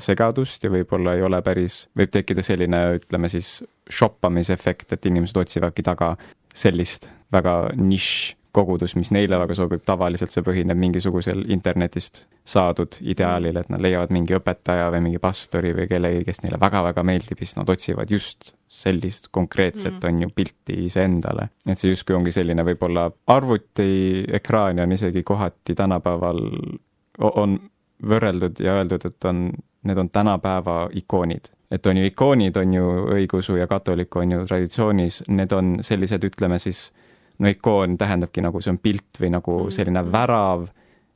[0.03, 5.37] segadust ja võib-olla ei ole päris, võib tekkida selline, ütleme siis, shoppamise efekt, et inimesed
[5.39, 6.15] otsivadki taga
[6.57, 13.59] sellist väga nišš kogudus, mis neile väga sobib, tavaliselt see põhineb mingisugusel internetist saadud ideaalil,
[13.59, 17.57] et nad leiavad mingi õpetaja või mingi pastori või kellegi, kes neile väga-väga meeldib, siis
[17.59, 21.49] nad otsivad just sellist konkreetset mm., on ju, pilti iseendale.
[21.67, 26.41] et see justkui ongi selline võib-olla arvutiekraani on isegi kohati tänapäeval,
[27.19, 27.59] on
[28.07, 29.47] võrreldud ja öeldud, et on,
[29.87, 34.45] need on tänapäeva ikoonid et on ju ikoonid, on ju õigeusu ja katoliku on ju
[34.47, 36.87] traditsioonis, need on sellised, ütleme siis
[37.39, 39.73] no ikoon tähendabki nagu see on pilt või nagu mm.
[39.75, 40.67] selline värav,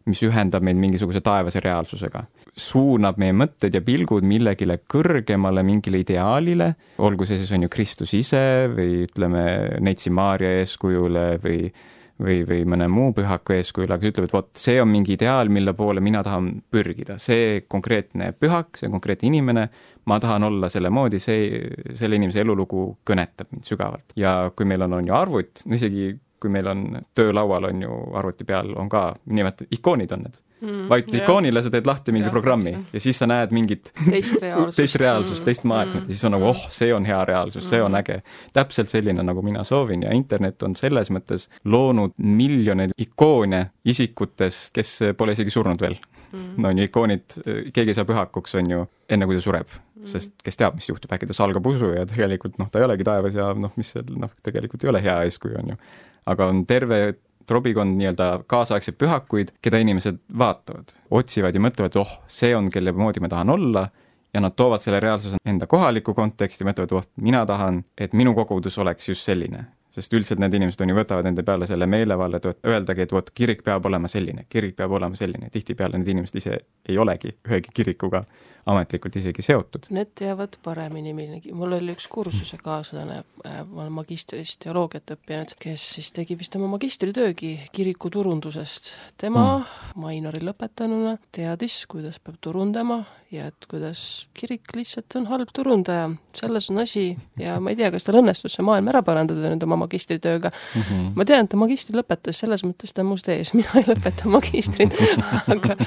[0.09, 2.23] mis ühendab meid mingisuguse taevase reaalsusega.
[2.57, 8.13] suunab meie mõtted ja pilgud millegile kõrgemale, mingile ideaalile, olgu see siis on ju Kristus
[8.17, 9.43] ise või ütleme,
[9.79, 11.71] Neitsi Maarja eeskujule või
[12.21, 15.73] või, või mõne muu pühaku eeskujul, aga ütleb, et vot see on mingi ideaal, mille
[15.77, 19.67] poole mina tahan pürgida, see konkreetne pühak, see konkreetne inimene,
[20.05, 21.61] ma tahan olla selle moodi, see,
[21.97, 24.15] selle inimese elulugu kõnetab mind sügavalt.
[24.15, 26.85] ja kui meil on, on ju arvut, no isegi kui meil on
[27.15, 30.89] töölaual, on ju arvuti peal on ka, nimetad, ikoonid on need mm,.
[30.89, 32.83] vajutad ikoonile, sa teed lahti mingi ja, programmi see.
[32.93, 36.09] ja siis sa näed mingit teist reaalsust, teist, reaalsust, teist maailmat mm.
[36.09, 37.99] ja siis on nagu oh, see on hea reaalsus mm., see on mm.
[38.01, 38.21] äge.
[38.57, 44.97] täpselt selline, nagu mina soovin ja internet on selles mõttes loonud miljoneid ikoone isikutest, kes
[45.17, 45.99] pole isegi surnud veel
[46.31, 46.53] mm..
[46.57, 47.39] no on ju, ikoonid,
[47.73, 49.90] keegi saab pühakuks, on ju, enne kui ta sureb mm..
[50.09, 53.05] Sest kes teab, mis juhtub, äkki ta salgab usu ja tegelikult noh, ta ei olegi
[53.07, 55.81] taevas ja noh, mis seal noh, tegelikult ei ole hea eeskuju, on ju.
[56.31, 57.01] aga on terve
[57.49, 63.23] trobikond nii-öelda kaasaegseid pühakuid, keda inimesed vaatavad, otsivad ja mõtlevad, oh, see on, kelle moodi
[63.23, 63.87] ma tahan olla,
[64.33, 68.77] ja nad toovad selle reaalsuse enda kohalikku konteksti, mõtlevad, oh, mina tahan, et minu kogudus
[68.79, 69.65] oleks just selline.
[69.91, 73.27] Sest üldiselt need inimesed on ju, võtavad enda peale selle meelevalda, et öeldagi, et vot
[73.35, 77.73] kirik peab olema selline, kirik peab olema selline, tihtipeale need inimesed ise ei olegi ühegi
[77.75, 78.23] kirikuga
[78.65, 79.87] ametlikult isegi seotud.
[79.95, 85.55] Need teavad paremini millegi, mul oli üks kursuse kaaslane, äh, ma olen magistris teoloogiat õppinud,
[85.61, 88.93] kes siis tegi vist oma magistritöögi kirikuturundusest.
[89.21, 89.97] tema mm.
[90.01, 96.67] Mainori lõpetanuna teadis, kuidas peab turundama ja et kuidas kirik lihtsalt on halb turundaja, selles
[96.71, 99.77] on asi ja ma ei tea, kas tal õnnestus see maailm ära parandada nüüd oma
[99.85, 100.81] magistritööga mm.
[100.81, 101.05] -hmm.
[101.15, 104.31] ma tean, et ta magistri lõpetas, selles mõttes ta on must ees, mina ei lõpeta
[104.31, 104.97] magistrit
[105.55, 105.77] aga,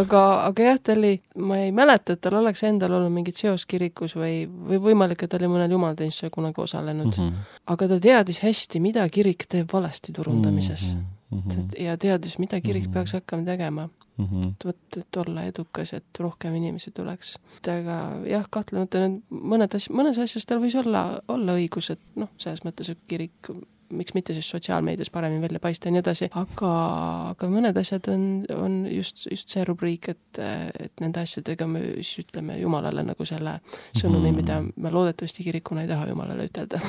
[0.00, 3.68] aga, aga jah, ta oli, ma ei mäleta, et tal oleks endal olnud mingit seost
[3.68, 7.28] kirikus või, või võimalik, et ta oli mõnel jumalateenistusel kunagi osalenud mm.
[7.28, 7.58] -hmm.
[7.74, 11.04] aga ta teadis hästi, mida kirik teeb valesti turundamises mm.
[11.36, 11.68] -hmm.
[11.84, 12.94] ja teadis, mida kirik mm -hmm.
[12.94, 14.24] peaks hakkama tegema mm.
[14.24, 14.48] -hmm.
[14.50, 17.36] et vot, et olla edukas, et rohkem inimesi tuleks.
[17.68, 17.98] aga
[18.30, 22.64] jah, kahtlemata need mõned asjad, mõnes asjas tal võis olla, olla õigus, et noh, selles
[22.64, 23.54] mõttes, et kirik
[23.94, 26.70] miks mitte siis sotsiaalmeedias paremini välja paista ja nii edasi, aga,
[27.30, 28.24] aga mõned asjad on,
[28.56, 30.40] on just, just see rubriik, et,
[30.80, 33.58] et nende asjadega me siis ütleme Jumalale nagu selle
[33.96, 34.36] sõnumi, Mhm.
[34.36, 36.80] mida me loodetavasti kirikuna ei taha Jumalale ütelda.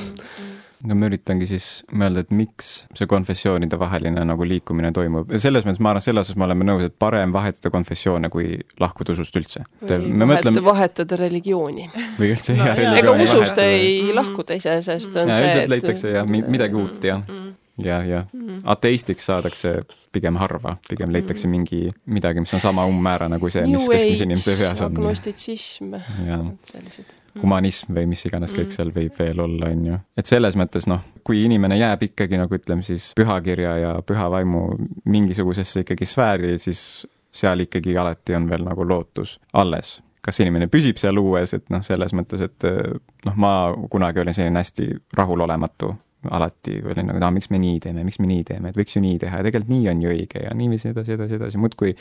[0.83, 5.65] No ma üritangi siis mõelda, et miks see konfessioonide vaheline nagu liikumine toimub ja selles
[5.65, 9.35] mõttes ma arvan, selles osas me oleme nõus, et parem vahetada konfessioone, kui lahkuda usust
[9.39, 9.63] üldse.
[9.81, 11.89] või mõtleme vahetada religiooni.
[12.19, 12.75] või üldse No hea jaa.
[12.75, 13.67] ega religiooni usust vahetada.
[13.67, 14.15] ei Mhm.
[14.15, 17.53] lahkuda iseenesest, on ja see, ilmselt leitakse jah, midagi uut jah, Mm.
[17.83, 18.23] Ja, ja
[18.63, 19.81] ateistiks saadakse
[20.15, 24.55] pigem harva, pigem leitakse mingi midagi, mis on sama umbmäärane kui see, mis keskmise inimese
[24.59, 24.93] peas on.
[24.95, 25.95] agnostitsism,
[26.71, 27.15] sellised.
[27.41, 28.75] humanism või mis iganes kõik Mm.
[28.77, 29.99] seal võib veel olla, on ju.
[30.17, 34.63] et selles mõttes noh, kui inimene jääb ikkagi nagu ütleme siis pühakirja ja püha vaimu
[35.05, 37.05] mingisugusesse ikkagi sfääri, siis
[37.35, 40.01] seal ikkagi alati on veel nagu lootus alles.
[40.25, 42.63] kas inimene püsib seal uues, et noh, selles mõttes, et
[43.25, 43.51] noh, ma
[43.91, 45.91] kunagi olin selline hästi rahulolematu
[46.31, 49.03] alati olin nagu, aa, miks me nii teeme, miks me nii teeme, et võiks ju
[49.03, 51.93] nii teha ja tegelikult nii on ju õige ja niiviisi edasi, edasi, edasi, muudkui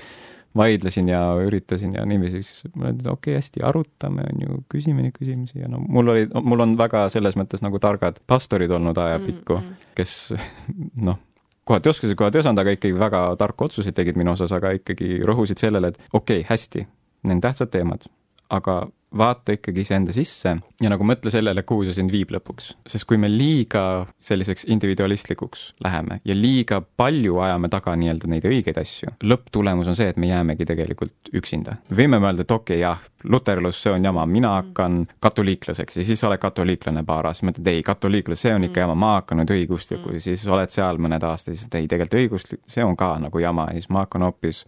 [0.56, 4.58] vaidlesin ja üritasin ja niiviisi, siis ma ütlesin, et okei okay,, hästi, arutame, on ju,
[4.70, 8.70] küsime neid küsimusi ja no mul oli, mul on väga selles mõttes nagu targad pastorid
[8.74, 9.58] olnud ajapikku,
[9.98, 10.18] kes
[11.08, 11.18] noh,
[11.66, 15.18] kohati oskasid, kohati ei osanud, aga ikkagi väga tarku otsuseid tegid minu osas, aga ikkagi
[15.26, 16.86] rõhusid sellele, et okei okay,, hästi,
[17.24, 18.06] need on tähtsad teemad,
[18.54, 18.84] aga
[19.18, 22.72] vaata ikkagi iseenda sisse ja nagu mõtle sellele, kuhu see sind viib lõpuks.
[22.86, 28.78] sest kui me liiga selliseks individualistlikuks läheme ja liiga palju ajame taga nii-öelda neid õigeid
[28.80, 31.78] asju, lõpptulemus on see, et me jäämegi tegelikult üksinda.
[31.90, 36.20] võime mõelda, et okei okay,, jah, luterlus, see on jama, mina hakkan katoliiklaseks ja siis
[36.20, 39.54] sa oled katoliiklane paar aastat, mõtled ei, katoliiklus, see on ikka jama, ma hakkan nüüd
[39.54, 43.42] õigeusklikku ja siis oled seal mõned aastad siis ei, tegelikult õigeusklik, see on ka nagu
[43.42, 44.64] jama ja siis ma hakkan hoopis,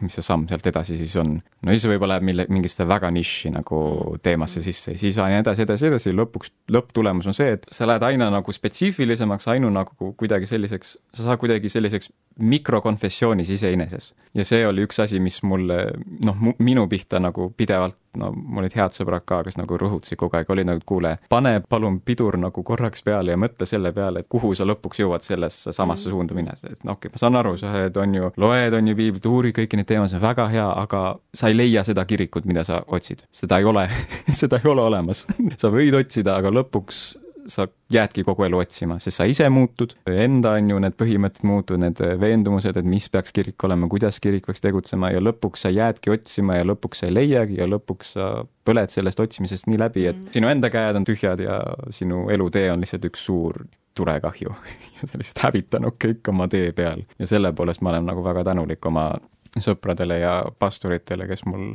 [0.00, 1.36] mis see samm sealt edasi siis on.
[1.62, 3.79] no siis võib-olla läheb mille, mingisse väga nišši nagu
[4.22, 8.04] teemasse sisse ja siis nii edasi, edasi, edasi, lõpuks, lõpptulemus on see, et sa lähed
[8.06, 14.12] aina nagu spetsiifilisemaks, ainu nagu kuidagi selliseks, sa saad kuidagi selliseks mikrokonfessioonis iseeneses.
[14.34, 15.82] ja see oli üks asi, mis mulle,
[16.24, 20.38] noh, minu pihta nagu pidevalt, no mul olid head sõbrad ka, kes nagu rõhutasid kogu
[20.38, 24.30] aeg, olid nagu, kuule, pane palun pidur nagu korraks peale ja mõtle selle peale, et
[24.30, 26.14] kuhu sa lõpuks jõuad sellesse samasse mm.
[26.14, 28.90] suunda minnes, et noh, okei okay,, ma saan aru, sa oled, on ju, loed, on
[28.90, 31.04] ju piiblit, uurid kõiki neid teemasid, väga hea, aga
[31.34, 33.24] sa ei leia seda kirikut, mida sa otsid.
[33.30, 33.86] seda ei ole
[34.40, 35.26] seda ei ole olemas
[35.60, 37.04] sa võid otsida, aga lõpuks
[37.50, 41.82] sa jäädki kogu elu otsima, sest sa ise muutud, enda on ju need põhimõtted muutuvad,
[41.84, 46.14] need veendumused, et mis peaks kirik olema, kuidas kirik peaks tegutsema ja lõpuks sa jäädki
[46.14, 48.30] otsima ja lõpuks sa ei leiagi ja lõpuks sa
[48.66, 51.60] põled sellest otsimisest nii läbi, et sinu enda käed on tühjad ja
[51.94, 53.62] sinu elutee on lihtsalt üks suur
[53.98, 54.54] tulekahju
[55.00, 57.04] ja sa lihtsalt hävitanud kõik oma tee peal.
[57.18, 59.10] ja selle poolest ma olen nagu väga tänulik oma
[59.58, 61.72] sõpradele ja pastoritele, kes mul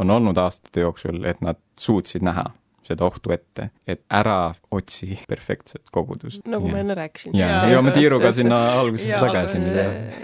[0.00, 2.46] on olnud aastate jooksul, et nad suutsid näha
[2.86, 6.42] seda ohtu ette, et ära otsi perfektset kogudust.
[6.48, 6.72] nagu ja.
[6.72, 7.34] ma enne rääkisin.
[7.36, 9.60] jaa, jõuame tiiruga sinna alguses tagasi.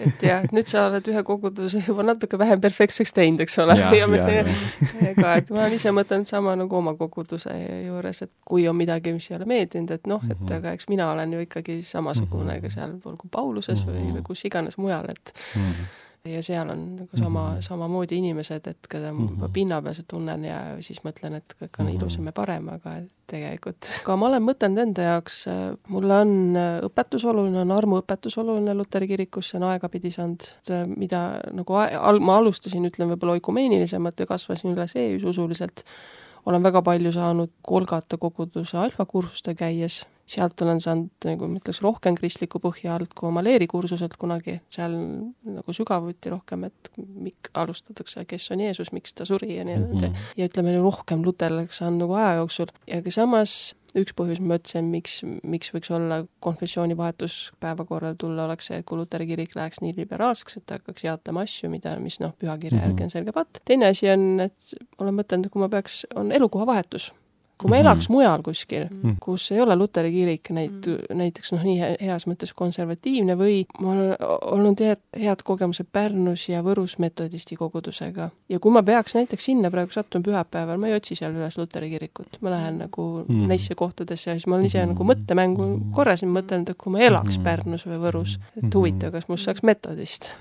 [0.08, 3.76] et jah, et nüüd sa oled ühe koguduse juba natuke vähem perfektseks teinud, eks ole.
[3.80, 4.56] ja, ja, ja.
[5.10, 7.52] ega, et ma olen ise mõtelnud sama nagu oma koguduse
[7.86, 11.10] juures, et kui on midagi, mis ei ole meeldinud, et noh, et aga eks mina
[11.12, 15.70] olen ju ikkagi samasugune ka sealpool kui Pauluses või, või kus iganes mujal, et mm
[15.70, 15.94] -hmm
[16.30, 17.66] ja seal on nagu sama mm, -hmm.
[17.68, 19.52] samamoodi inimesed, et keda ma mm -hmm.
[19.52, 21.96] pinnapealselt tunnen ja siis mõtlen, et kõik on mm -hmm.
[21.96, 22.96] ilusam ja parem, aga
[23.26, 25.44] tegelikult ka ma olen mõtelnud enda jaoks,
[25.88, 26.58] mulle on
[26.88, 30.42] õpetus oluline, on armuõpetus oluline Luteri kirikus, see on aegapidi saanud,
[30.96, 35.84] mida nagu al-, ma alustasin, ütlen võib-olla oikumeenilisemalt ja kasvasin üles EÜs usuliselt,
[36.46, 42.16] olen väga palju saanud Kolgata koguduse alfakursuste käies, sealt olen saanud, nagu ma ütleks, rohkem
[42.18, 48.50] kristliku põhja alt kui oma leerikursuselt kunagi, seal nagu sügavuti rohkem, et mik-, alustatakse, kes
[48.54, 50.08] on Jeesus, miks ta suri ja nii edasi.
[50.08, 50.30] Mm -hmm.
[50.36, 55.18] ja ütleme, rohkem luterlaks on nagu aja jooksul, aga samas üks põhjus, ma ütlesin, miks,
[55.46, 60.66] miks võiks olla konfessioonivahetus päevakorral tulla, oleks see, et Luteri kirik läheks nii liberaalseks, et
[60.66, 63.62] ta hakkaks jaotama asju, mida, mis noh, pühakirja järgi on selge patt.
[63.64, 67.12] teine asi on, et olen mõtelnud, kui ma peaks, on elukohavahetus
[67.56, 69.16] kui ma elaks mujal kuskil mm, -hmm.
[69.20, 71.14] kus ei ole luteri kirik näit- mm, -hmm.
[71.14, 76.62] näiteks noh, nii heas mõttes konservatiivne või ma olen olnud head, head kogemused Pärnus ja
[76.62, 78.30] Võrus metodisti kogudusega.
[78.48, 81.90] ja kui ma peaks näiteks sinna praegu sattuma pühapäeval, ma ei otsi seal üles luteri
[81.90, 83.34] kirikut, ma lähen nagu mm.
[83.34, 83.48] -hmm.
[83.48, 86.98] neisse kohtadesse ja siis ma olen ise nagu mõttemängu korra siin mõtelnud, et kui ma
[86.98, 90.32] elaks Pärnus või Võrus, et huvitav, kas must saaks metodist.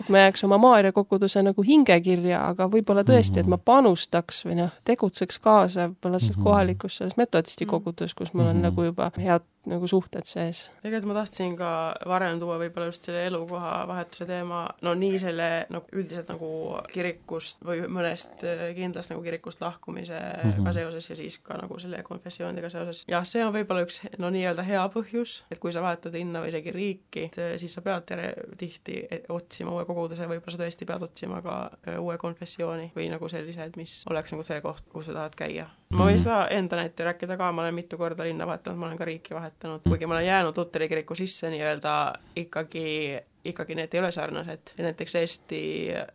[0.00, 4.56] Et ma jääks oma Maarja koguduse nagu hingekirja, aga võib-olla tõesti, et ma panustaks või
[4.62, 8.62] noh, tegutseks kaasa võib-olla selles kohalikus selles metodisti koguduses, kus mul on mm -hmm.
[8.62, 10.68] nagu juba head nagu suhted sees.
[10.82, 11.70] tegelikult ma tahtsin ka
[12.08, 16.50] varem tuua võib-olla just selle elukoha vahetuse teema, no nii selle nagu üldiselt nagu
[16.92, 20.72] kirikust või mõnest äh, kindlast nagu kirikust lahkumisega mm -hmm.
[20.76, 23.04] seoses ja siis ka nagu selle konfessioonidega seoses.
[23.08, 26.52] jah, see on võib-olla üks no nii-öelda hea põhjus, et kui sa vahetad linna või
[26.52, 30.86] isegi riiki, et äh, siis sa pead tere, tihti otsima uue koguduse, võib-olla sa tõesti
[30.86, 31.56] pead otsima ka
[31.98, 35.66] uue konfessiooni või nagu sellised, mis oleks nagu see koht, kuhu sa tahad käia.
[35.90, 36.22] ma võin mhm.
[36.22, 39.34] seda enda näite rääkida ka, ma olen mitu korda linna vahetanud, ma olen ka riiki
[39.34, 39.53] vahetanud,
[39.88, 41.94] kuigi ma olen jäänud luteri kiriku sisse nii-öelda
[42.36, 45.60] ikkagi ikkagi need ei ole sarnased, näiteks Eesti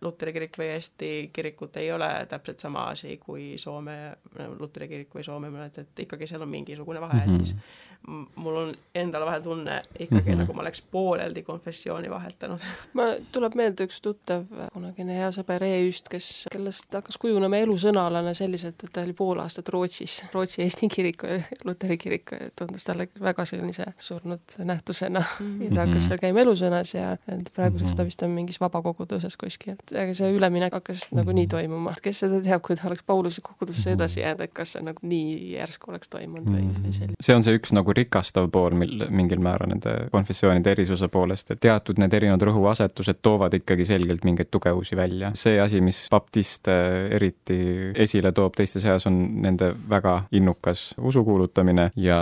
[0.02, 3.98] luteri kirik või Eesti kirikut ei ole täpselt sama asi kui Soome
[4.60, 7.42] luteri kirik või Soome mõned, et ikkagi seal on mingisugune vahe mm, -hmm.
[7.42, 7.56] et siis
[8.36, 10.38] mul on endal vahel tunne ikkagi mm -hmm.
[10.40, 12.60] nagu ma oleks pooleldi konfessiooni vahetanud.
[12.98, 18.84] ma, tuleb meelde üks tuttav, kunagine hea sõber EÜ-st, kes, kellest hakkas kujunema elusõnalane selliselt,
[18.84, 21.24] et ta oli pool aastat Rootsis, Rootsi Eesti kirik,
[21.68, 25.64] luteri kirik tundus talle väga sellise surnud nähtusena mm -hmm.
[25.64, 28.06] ja ta hakkas seal käima elusõnas ja et praeguseks ta mhm.
[28.06, 31.50] vist on mingis vabakoguduses kuskil, et aga see üleminek hakkas nagunii mhm.
[31.50, 34.84] toimuma, et kes seda teab, kui ta oleks Pauluse kogudusse edasi jäänud, et kas see
[34.84, 36.92] nagu nii järsku oleks toimunud või, või mhm.
[36.92, 37.16] selline.
[37.22, 41.62] see on see üks nagu rikastav pool, mil, mingil määral nende konfessioonide erisuse poolest, et
[41.64, 45.32] teatud need erinevad rõhuasetused toovad ikkagi selgelt mingeid tugevusi välja.
[45.36, 46.76] see asi, mis baptiste
[47.18, 47.60] eriti
[47.96, 52.20] esile toob teiste seas, on nende väga innukas usu kuulutamine ja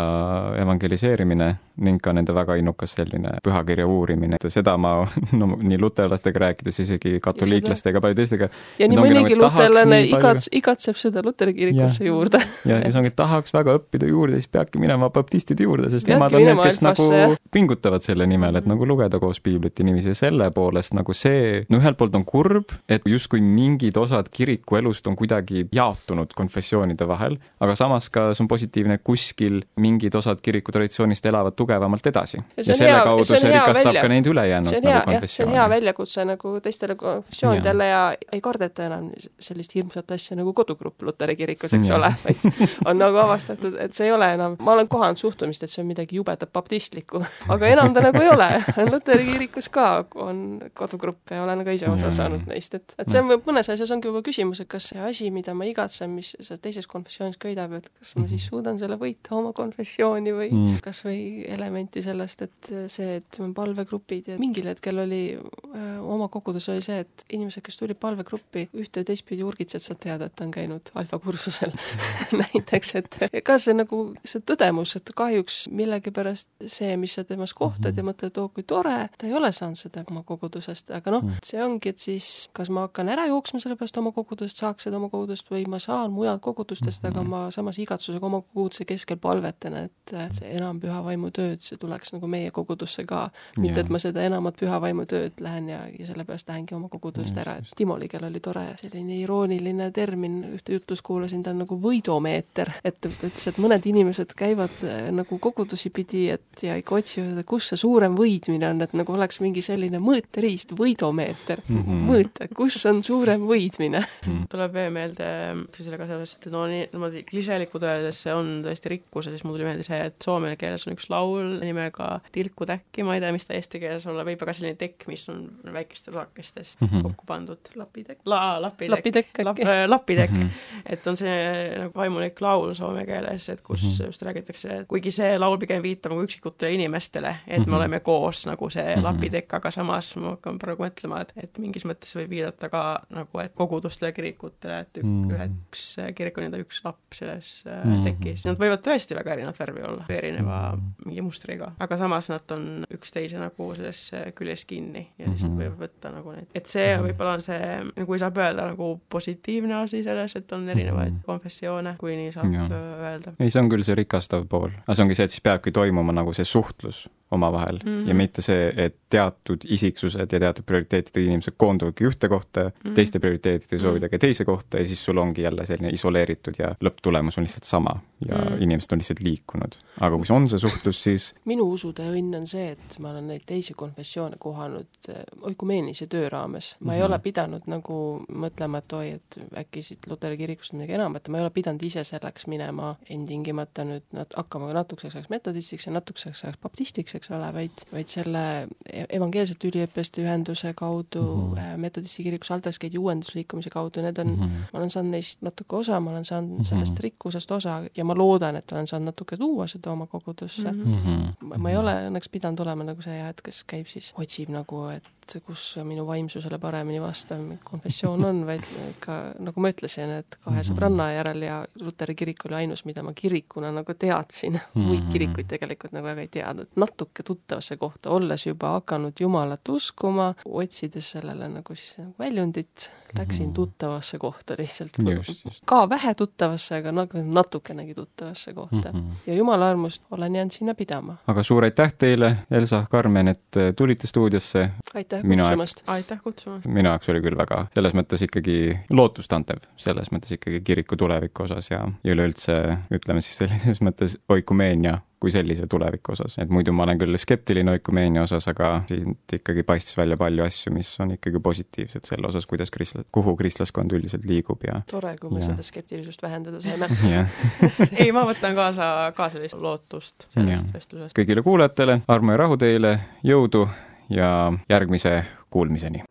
[0.61, 4.93] evangeliseerimine ning ka nende väga innukas selline pühakirja uurimine, et seda ma
[5.39, 8.49] no nii luterlastega rääkides, isegi katoliiklastega, paljude teistega.
[8.79, 12.41] ja nii mõnigi nagu, luterlane igats-, igatseb seda luteri kirikusse juurde.
[12.65, 16.37] ja, ja see ongi, tahaks väga õppida juurde, siis peabki minema baptistide juurde, sest nemad
[16.37, 17.07] on need, kes nagu
[17.53, 21.81] pingutavad selle nimel, et nagu lugeda koos piiblit niiviisi ja selle poolest nagu see, no
[21.81, 27.37] ühelt poolt on kurb, et justkui mingid osad kiriku elust on kuidagi jaotunud konfessioonide vahel,
[27.63, 32.37] aga samas ka see on positiivne, et kuskil mingid osad kiriku traditsioonist elavad tugevamalt edasi.
[32.57, 34.03] ja, selle hea, kaudu see, see rikastab välja.
[34.05, 37.87] ka neid ülejäänud see on hea, nagu jah, see on hea väljakutse nagu teistele konfessioonidele
[37.87, 37.99] ja.
[38.11, 39.09] ja ei kardeta enam
[39.39, 41.97] sellist hirmsat asja nagu kodugrupp luteri kirikus, eks ja.
[41.97, 42.45] ole, vaid
[42.89, 45.89] on nagu avastatud, et see ei ole enam, ma olen kohanud suhtumist, et see on
[45.91, 47.21] midagi jubedat baptistlikku,
[47.53, 48.49] aga enam ta nagu ei ole.
[48.91, 49.89] luteri kirikus ka
[50.23, 50.43] on
[50.77, 54.11] kodugrupp ja olen ka ise osa saanud neist, et, et see on, mõnes asjas ongi
[54.11, 58.15] juba küsimus, et kas see asi, mida ma igatsen, mis teises konfessioonis köidab, et kas
[58.19, 60.79] ma siis suudan selle võita oma konfessiooni või mm.
[60.85, 61.19] kas või
[61.57, 66.83] elementi sellest, et see, et on palvegrupid ja mingil hetkel oli öö, oma kogudes oli
[66.85, 70.53] see, et inimesed, kes tulid palvegruppi, ühte või teistpidi urgitsesid, saad teada, et ta on
[70.53, 71.73] käinud alfakursusel
[72.41, 77.91] näiteks, et ka see nagu see tõdemus, et kahjuks millegipärast see, mis sa temas kohtad
[77.91, 77.99] mm -hmm.
[77.99, 81.29] ja mõtled, oo kui tore, ta ei ole saanud seda oma kogudusest, aga noh mm,
[81.29, 81.45] -hmm.
[81.45, 84.97] see ongi, et siis kas ma hakkan ära jooksma selle pärast oma kogudusest, saaks seda
[84.97, 87.11] oma kogudust või ma saan mujalt kogudustest mm, -hmm.
[87.11, 87.29] aga mhm.
[87.29, 92.13] ma samas igatsusega oma koguduse keskel palvetan, et see enam püha vaimu tööd, see tuleks
[92.15, 93.27] nagu meie kogudusse ka,
[93.61, 97.37] mitte et ma seda enamat püha vaimu tööd lähen ja, ja sellepärast lähengi oma kogudusest
[97.37, 101.79] ära, et Timo Ligel oli tore selline irooniline termin, ühte jutlust kuulasin, ta on nagu
[101.81, 106.99] võidomeeter, et ta ütles, et mõned inimesed käivad äh, nagu kogudusi pidi, et ja ikka
[106.99, 111.83] otsivad, et kus see suurem võidmine on, et nagu oleks mingi selline mõõteriist, võidomeeter mm,
[111.83, 112.05] -hmm.
[112.11, 114.27] mõõta, kus on suurem võidmine mm.
[114.27, 114.47] -hmm.
[114.51, 115.29] tuleb veel meelde
[115.77, 119.57] sellega seoses, et no nii, niimoodi klišeelikult öeldes see on tõesti rikkus ja siis mul
[119.57, 123.31] tuli meelde see, et soome keeles on üks laul nimega Tilku täkki, ma ei tea,
[123.31, 127.03] mis ta eesti keeles olla võib, aga selline tekk, mis on väikestest osakestest mm -hmm.
[127.03, 127.73] kokku pandud.
[127.75, 128.61] lapitekk La,.
[128.61, 128.97] lapitekk.
[128.97, 129.57] lapitekk äkki lap,.
[129.87, 130.81] lapitekk mm, -hmm.
[130.85, 134.05] et on see nagu vaimulik laul soome keeles, et kus mm -hmm.
[134.05, 137.69] just räägitakse, kuigi see laul pigem viitab nagu üksikutele inimestele, et mm -hmm.
[137.69, 139.03] me oleme koos nagu see mm -hmm.
[139.03, 143.39] lapitekk, aga samas ma hakkan praegu mõtlema, et, et mingis mõttes võib viidata ka nagu,
[143.39, 145.51] et kogudustele, kirikutele, et ük, mm -hmm.
[145.69, 148.03] üks kirik on nii-öelda üks lapp selles mm -hmm.
[148.03, 148.45] tekis.
[148.45, 151.16] Nad võivad tõesti väga erinevat värvi olla, erineva mm -hmm.
[151.17, 154.01] Mingi mustriga, aga samas nad on üksteise nagu selles
[154.37, 157.05] küljes kinni ja siis mm -hmm võib võtta nagu neid, et see mhm.
[157.07, 161.25] võib-olla on see, nagu saab öelda nagu positiivne asi selles, et on erinevaid mm -hmm.
[161.25, 162.67] konfessioone, kui nii saab ja.
[162.69, 163.33] öelda.
[163.39, 166.13] ei, see on küll see rikastav pool, aga see ongi see, et siis peabki toimuma
[166.13, 168.09] nagu see suhtlus omavahel mm -hmm.
[168.09, 172.93] ja mitte see, et teatud isiksused ja teatud prioriteetidega inimesed koonduvadki ühte kohta mm, -hmm.
[172.93, 174.21] teiste prioriteetide soovidega mm -hmm.
[174.21, 177.99] teise kohta ja siis sul ongi jälle selline isoleeritud ja lõpptulemus on lihtsalt sama
[178.29, 178.63] ja mm -hmm.
[178.63, 179.71] inimesed on lihtsalt liikunud.
[179.99, 183.27] aga kui see on see suhtlus, siis minu usutee õnn on see, et ma olen
[183.31, 186.75] neid teisi konfessioone kohanud eh, oikumeenise töö raames.
[186.79, 186.93] ma mm -hmm.
[186.93, 187.07] ei mhm.
[187.07, 187.97] ole pidanud nagu
[188.29, 192.03] mõtlema, et oi, et äkki siit luteri kirikust midagi enamat, ma ei ole pidanud ise
[192.03, 197.53] selleks minema ilmtingimata nüüd nat-, hakkama natukeseks ajaks metodistiks ja natukeseks ajaks baptistiks, eks ole,
[197.53, 201.77] vaid, vaid selle e-, evangeelsete üliõpilaste ühenduse kaudu mm, -hmm.
[201.77, 204.69] metodisti kirikus Altaskeidi uuendusliikumise kaudu, need on mm, -hmm.
[204.73, 206.69] ma olen saanud neist natuke osa, ma olen saanud mm -hmm.
[206.69, 210.83] sellest rikkusest osa ja ma loodan, et olen saanud natuke tuua seda oma kogudusse mm.
[210.83, 210.96] -hmm.
[211.03, 211.19] Mm.
[211.21, 211.57] -hmm.
[211.57, 214.87] ma ei ole õnneks pidanud olema nagu see jah, et kes käib siis, otsib nagu,
[214.93, 215.11] et
[215.45, 218.63] kus minu vaimsusele paremini vastav konfessioon on, vaid
[218.99, 220.67] ka nagu ma ütlesin, et kahe Mhm.
[220.69, 224.59] sõbranna järel ja Luteri kirik oli ainus, mida ma kirikuna nagu teadsin mm.
[224.75, 224.85] -hmm.
[224.87, 225.11] muid Mhm.
[225.11, 226.67] kirikuid tegelikult nagu väga ei teadnud.
[226.75, 233.53] natuke tuttavasse kohta, olles juba hakanud Jumalat uskuma, otsides sellele nagu siis väljundit, läksin Mhm.
[233.53, 234.91] tuttavasse kohta lihtsalt.
[235.15, 235.61] Just, just.
[235.65, 238.99] ka vähe tuttavasse, aga nagu natukenegi tuttavasse kohta mm.
[238.99, 239.13] -hmm.
[239.27, 241.15] ja Jumala armust olen jäänud sinna pidama.
[241.27, 243.41] aga suur aitäh teile, Elsa, Karmen, et
[243.77, 244.69] tulite stuudiosse.
[244.93, 245.83] aitäh Minu aeg- kutsumast!
[245.87, 246.65] aitäh kutsumast!
[246.67, 248.57] minu jaoks oli küll väga selles mõttes ikkagi
[248.93, 252.57] lootustandev, selles mõttes ikkagi kiriku tuleviku osas ja, ja üleüldse
[252.93, 257.71] ütleme siis sellises mõttes oikumeenia kui sellise tuleviku osas, et muidu ma olen küll skeptiline
[257.71, 262.45] oikumeenia osas, aga siit ikkagi paistis välja palju asju, mis on ikkagi positiivsed selle osas,
[262.45, 265.47] kuidas kristla-, kuhu kristlaskond üldiselt liigub ja tore, kui me Ja.
[265.55, 266.89] seda skeptilisust vähendada saime.
[268.01, 271.17] ei, ma võtan kaasa ka sellist lootust sellest vestlusest.
[271.17, 272.93] kõigile kuulajatele armu ja rahu teile,
[273.25, 273.65] jõudu
[274.09, 276.03] ja järgmise kuulmiseni!